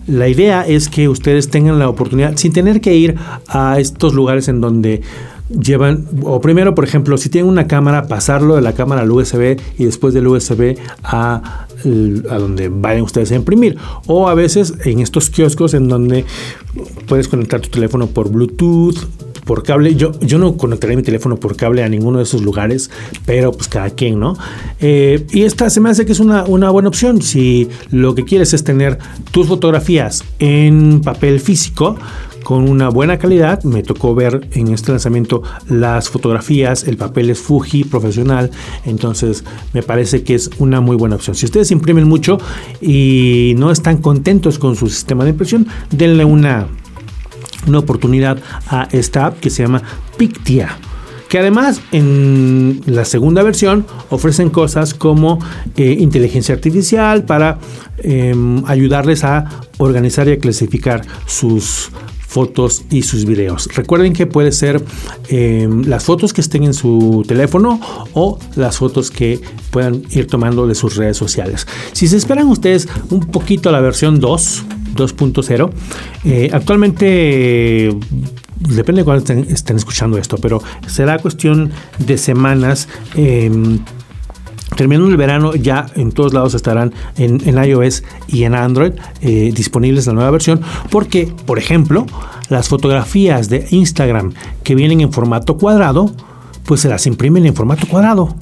La 0.06 0.26
idea 0.26 0.66
es 0.66 0.88
que 0.88 1.06
ustedes 1.06 1.50
tengan 1.50 1.78
la 1.78 1.87
oportunidad, 1.87 2.34
sin 2.38 2.54
tener 2.54 2.80
que 2.80 2.94
ir 2.94 3.16
a 3.46 3.78
estos 3.78 4.14
lugares 4.14 4.48
en 4.48 4.62
donde 4.62 5.02
llevan, 5.50 6.06
o 6.22 6.40
primero, 6.40 6.74
por 6.74 6.84
ejemplo, 6.84 7.16
si 7.16 7.28
tienen 7.28 7.50
una 7.50 7.66
cámara, 7.66 8.06
pasarlo 8.06 8.56
de 8.56 8.62
la 8.62 8.72
cámara 8.74 9.02
al 9.02 9.11
USB 9.11 9.58
y 9.78 9.84
después 9.84 10.14
del 10.14 10.26
USB 10.26 10.78
a, 11.02 11.66
a 12.30 12.38
donde 12.38 12.68
vayan 12.68 13.02
ustedes 13.02 13.32
a 13.32 13.34
imprimir. 13.34 13.76
O 14.06 14.28
a 14.28 14.34
veces 14.34 14.74
en 14.84 15.00
estos 15.00 15.30
kioscos 15.30 15.74
en 15.74 15.88
donde 15.88 16.24
puedes 17.06 17.28
conectar 17.28 17.61
tu 17.61 17.68
teléfono 17.68 18.06
por 18.06 18.30
Bluetooth, 18.30 18.96
por 19.48 19.62
cable. 19.62 19.94
Yo, 19.94 20.12
yo 20.20 20.38
no 20.38 20.58
conectaré 20.58 20.94
mi 20.94 21.02
teléfono 21.02 21.37
por 21.37 21.56
cable 21.56 21.82
a 21.82 21.88
ninguno 21.88 22.18
de 22.18 22.24
esos 22.24 22.42
lugares, 22.42 22.90
pero 23.24 23.50
pues 23.50 23.66
cada 23.66 23.88
quien, 23.88 24.20
¿no? 24.20 24.37
Eh, 24.78 25.26
y 25.30 25.44
esta 25.44 25.70
se 25.70 25.80
me 25.80 25.88
hace 25.88 26.04
que 26.04 26.12
es 26.12 26.20
una, 26.20 26.44
una 26.44 26.68
buena 26.68 26.90
opción. 26.90 27.22
Si 27.22 27.66
lo 27.90 28.14
que 28.14 28.24
quieres 28.24 28.52
es 28.52 28.62
tener 28.62 28.98
tus 29.30 29.48
fotografías 29.48 30.22
en 30.38 31.00
papel 31.00 31.40
físico, 31.40 31.96
con 32.44 32.68
una 32.68 32.88
buena 32.88 33.18
calidad. 33.18 33.62
Me 33.64 33.82
tocó 33.82 34.14
ver 34.14 34.48
en 34.52 34.68
este 34.68 34.90
lanzamiento 34.90 35.42
las 35.68 36.08
fotografías, 36.08 36.84
el 36.84 36.96
papel 36.96 37.28
es 37.28 37.40
Fuji 37.40 37.84
profesional, 37.84 38.50
entonces 38.87 39.44
me 39.74 39.82
parece 39.82 40.22
que 40.22 40.34
es 40.34 40.48
una 40.58 40.80
muy 40.80 40.96
buena 40.96 41.16
opción. 41.16 41.37
Si 41.37 41.44
ustedes 41.44 41.70
imprimen 41.70 42.08
mucho 42.08 42.38
y 42.80 43.54
no 43.58 43.70
están 43.70 43.98
contentos 43.98 44.58
con 44.58 44.76
su 44.76 44.88
sistema 44.88 45.24
de 45.24 45.30
impresión, 45.30 45.66
denle 45.90 46.24
una, 46.24 46.68
una 47.68 47.78
oportunidad 47.78 48.38
a 48.66 48.88
esta 48.92 49.26
app 49.26 49.40
que 49.40 49.50
se 49.50 49.62
llama 49.62 49.83
Pictia 50.16 50.78
que 51.28 51.38
además 51.38 51.83
en 51.92 52.81
la 52.87 53.04
segunda 53.04 53.42
versión 53.42 53.87
ofrecen 54.11 54.50
cosas 54.50 54.94
como 54.94 55.38
eh, 55.76 55.96
inteligencia 55.98 56.54
artificial 56.54 57.24
para 57.24 57.59
eh, 57.98 58.35
ayudarles 58.66 59.24
a 59.24 59.44
organizar 59.76 60.26
y 60.28 60.33
a 60.33 60.38
clasificar 60.38 61.02
sus 61.26 61.90
fotos 62.28 62.85
y 62.90 63.02
sus 63.02 63.24
videos. 63.24 63.68
Recuerden 63.74 64.12
que 64.12 64.26
puede 64.26 64.52
ser 64.52 64.83
eh, 65.31 65.66
las 65.87 66.04
fotos 66.04 66.35
que 66.35 66.42
estén 66.42 66.64
en 66.64 66.74
su 66.74 67.24
teléfono 67.26 67.81
o 68.12 68.38
las 68.54 68.76
fotos 68.76 69.11
que 69.11 69.40
puedan 69.70 70.02
ir 70.11 70.26
tomando 70.26 70.66
de 70.66 70.74
sus 70.74 70.96
redes 70.96 71.16
sociales. 71.16 71.66
Si 71.92 72.07
se 72.07 72.18
esperan 72.18 72.48
ustedes 72.48 72.87
un 73.11 73.20
poquito 73.20 73.72
la 73.72 73.81
versión 73.81 74.20
2, 74.20 74.64
2.0, 74.98 75.70
eh, 76.24 76.50
actualmente 76.52 77.94
depende 78.61 79.02
de 79.02 79.04
cuándo 79.04 79.32
estén, 79.48 79.76
escuchando 79.76 80.18
esto, 80.18 80.37
pero 80.38 80.62
será 80.87 81.18
cuestión 81.18 81.70
de 81.98 82.18
semanas. 82.18 82.88
Em, 83.14 83.78
terminando 84.76 85.11
el 85.11 85.16
verano, 85.16 85.54
ya 85.54 85.87
en 85.96 86.12
todos 86.12 86.32
lados 86.32 86.54
estarán 86.54 86.92
en, 87.16 87.40
iOS 87.64 88.04
y 88.28 88.44
en 88.44 88.54
Android 88.54 88.92
eh, 89.22 89.50
disponibles 89.54 90.06
la 90.06 90.12
nueva 90.12 90.30
versión, 90.30 90.61
porque, 90.90 91.32
por 91.46 91.58
ejemplo, 91.58 92.06
las 92.48 92.68
fotografías 92.68 93.48
de 93.48 93.66
Instagram 93.70 94.34
que 94.62 94.74
vienen 94.74 95.00
en 95.00 95.12
formato 95.12 95.56
cuadrado, 95.56 96.12
pues 96.64 96.80
se 96.82 96.88
las 96.88 97.06
imprimen 97.06 97.46
en 97.46 97.54
formato 97.54 97.88
cuadrado 97.88 98.37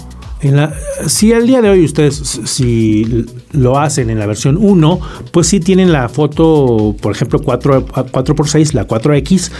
si 1.06 1.32
al 1.32 1.46
día 1.46 1.62
de 1.62 1.70
hoy 1.70 1.84
ustedes 1.84 2.14
si 2.44 3.26
lo 3.52 3.78
hacen 3.78 4.10
en 4.10 4.18
la 4.18 4.26
versión 4.26 4.58
1, 4.58 5.00
pues 5.32 5.46
sí 5.46 5.60
tienen 5.60 5.92
la 5.92 6.08
foto, 6.08 6.94
por 7.00 7.12
ejemplo, 7.12 7.40
4, 7.40 7.86
4x6, 7.86 8.74
la 8.74 8.86
4X, 8.86 9.50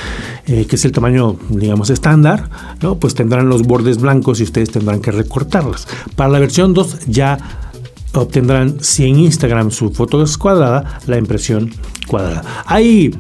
eh, 0.47 0.67
que 0.67 0.77
es 0.77 0.85
el 0.85 0.93
tamaño, 0.93 1.37
digamos, 1.49 1.91
estándar, 1.91 2.51
¿no? 2.83 2.99
Pues 2.99 3.15
tendrán 3.15 3.49
los 3.49 3.63
bordes 3.63 3.99
blancos 4.01 4.41
y 4.41 4.43
ustedes 4.45 4.71
tendrán 4.71 5.01
que 5.01 5.11
recortarlas. 5.13 5.89
Para 6.15 6.31
la 6.31 6.39
versión 6.39 6.75
2 6.75 7.07
ya 7.07 7.39
obtendrán, 8.13 8.77
si 8.81 9.07
en 9.07 9.19
Instagram 9.19 9.71
su 9.71 9.91
foto 9.91 10.23
es 10.23 10.37
cuadrada, 10.39 11.01
la 11.07 11.19
impresión 11.19 11.71
cuadrada. 12.07 12.65
Hay 12.67 13.13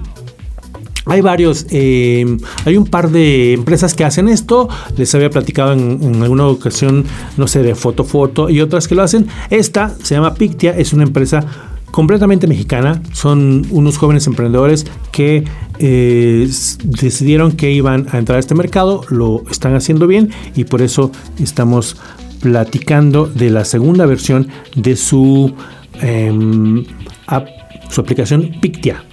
hay 1.07 1.21
varios, 1.21 1.67
eh, 1.71 2.37
hay 2.65 2.77
un 2.77 2.87
par 2.87 3.11
de 3.11 3.53
empresas 3.53 3.95
que 3.95 4.05
hacen 4.05 4.29
esto. 4.29 4.69
Les 4.97 5.15
había 5.15 5.31
platicado 5.31 5.73
en, 5.73 6.23
alguna 6.23 6.47
ocasión, 6.49 7.05
no 7.37 7.47
sé, 7.47 7.63
de 7.63 7.75
foto 7.75 8.05
foto 8.05 8.51
y 8.51 8.61
otras 8.61 8.89
que 8.89 8.97
lo 8.97 9.03
hacen. 9.03 9.29
Esta 9.51 9.95
se 10.03 10.17
llama 10.17 10.35
Pictia, 10.35 10.77
es 10.77 10.93
una 10.93 11.05
empresa 11.05 11.47
completamente 11.93 12.49
mexicana. 12.49 13.03
Son 13.13 13.65
unos 13.71 13.99
jóvenes 13.99 14.27
emprendedores 14.27 14.85
que 15.13 15.45
eh, 15.79 16.51
decidieron 16.83 17.53
que 17.53 17.71
iban 17.71 18.09
a 18.11 18.19
entrar 18.19 18.37
a 18.37 18.41
este 18.41 18.57
mercado, 18.57 19.03
lo 19.09 19.45
están 19.49 19.77
haciendo 19.77 20.09
bien 20.09 20.31
y 20.57 20.65
por 20.65 20.83
eso 20.83 21.13
estamos 21.39 21.97
platicando 22.41 23.27
de 23.27 23.51
la 23.51 23.65
segunda 23.65 24.07
versión 24.07 24.49
de 24.75 24.97
su, 24.97 25.55
em, 26.01 26.85
su 27.89 28.01
aplicación 28.01 28.57
Pictia 28.61 29.06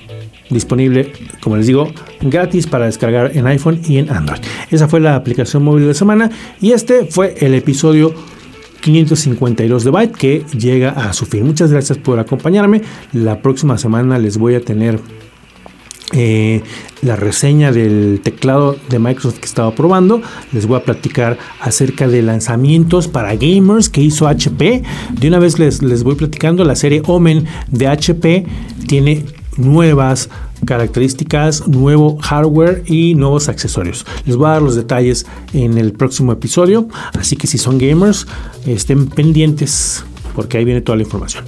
disponible, 0.53 1.11
como 1.41 1.57
les 1.57 1.67
digo, 1.67 1.91
gratis 2.21 2.67
para 2.67 2.85
descargar 2.85 3.35
en 3.35 3.47
iPhone 3.47 3.81
y 3.87 3.97
en 3.97 4.09
Android. 4.09 4.39
Esa 4.69 4.87
fue 4.87 4.99
la 4.99 5.15
aplicación 5.15 5.63
móvil 5.63 5.87
de 5.87 5.93
semana 5.93 6.31
y 6.61 6.71
este 6.71 7.05
fue 7.05 7.35
el 7.39 7.53
episodio 7.53 8.13
552 8.81 9.83
de 9.85 9.91
Byte 9.91 10.15
que 10.15 10.45
llega 10.57 10.89
a 10.89 11.13
su 11.13 11.25
fin. 11.25 11.45
Muchas 11.45 11.71
gracias 11.71 11.97
por 11.97 12.19
acompañarme. 12.19 12.81
La 13.13 13.41
próxima 13.41 13.77
semana 13.77 14.19
les 14.19 14.37
voy 14.37 14.55
a 14.55 14.61
tener 14.61 14.99
eh, 16.11 16.61
la 17.01 17.15
reseña 17.15 17.71
del 17.71 18.19
teclado 18.21 18.75
de 18.89 18.99
Microsoft 18.99 19.39
que 19.39 19.45
estaba 19.45 19.73
probando. 19.73 20.21
Les 20.51 20.67
voy 20.67 20.77
a 20.77 20.83
platicar 20.83 21.37
acerca 21.59 22.07
de 22.07 22.21
lanzamientos 22.21 23.07
para 23.07 23.35
gamers 23.35 23.89
que 23.89 24.01
hizo 24.01 24.27
HP. 24.27 24.83
De 25.11 25.27
una 25.27 25.39
vez 25.39 25.59
les, 25.59 25.81
les 25.81 26.03
voy 26.03 26.15
platicando. 26.15 26.65
La 26.65 26.75
serie 26.75 27.01
Omen 27.05 27.45
de 27.71 27.87
HP 27.87 28.45
tiene 28.87 29.25
nuevas 29.57 30.29
características, 30.65 31.67
nuevo 31.67 32.17
hardware 32.21 32.83
y 32.85 33.15
nuevos 33.15 33.49
accesorios. 33.49 34.05
Les 34.25 34.35
voy 34.35 34.47
a 34.47 34.51
dar 34.51 34.61
los 34.61 34.75
detalles 34.75 35.25
en 35.53 35.77
el 35.77 35.93
próximo 35.93 36.31
episodio, 36.31 36.87
así 37.17 37.35
que 37.35 37.47
si 37.47 37.57
son 37.57 37.77
gamers, 37.77 38.27
estén 38.65 39.07
pendientes 39.07 40.03
porque 40.35 40.57
ahí 40.57 40.65
viene 40.65 40.81
toda 40.81 40.95
la 40.97 41.03
información. 41.03 41.45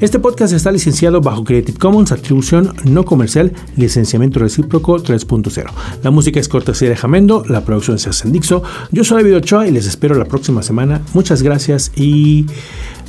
Este 0.00 0.18
podcast 0.18 0.52
está 0.52 0.72
licenciado 0.72 1.20
bajo 1.20 1.44
Creative 1.44 1.78
Commons, 1.78 2.12
atribución 2.12 2.74
no 2.84 3.04
comercial, 3.04 3.52
licenciamiento 3.76 4.40
recíproco 4.40 4.98
3.0. 4.98 5.70
La 6.02 6.10
música 6.10 6.40
es 6.40 6.48
cortesía 6.48 6.88
de 6.88 6.96
Jamendo, 6.96 7.44
la 7.48 7.64
producción 7.64 7.98
se 7.98 8.10
hace 8.10 8.26
en 8.26 8.32
Dixo. 8.32 8.62
Yo 8.90 9.04
soy 9.04 9.22
David 9.22 9.36
Ochoa 9.36 9.66
y 9.66 9.70
les 9.70 9.86
espero 9.86 10.14
la 10.14 10.24
próxima 10.24 10.62
semana. 10.62 11.02
Muchas 11.14 11.42
gracias 11.42 11.92
y 11.96 12.46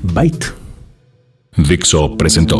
Byte. 0.04 0.54
Dixo 1.58 2.18
presentó 2.18 2.60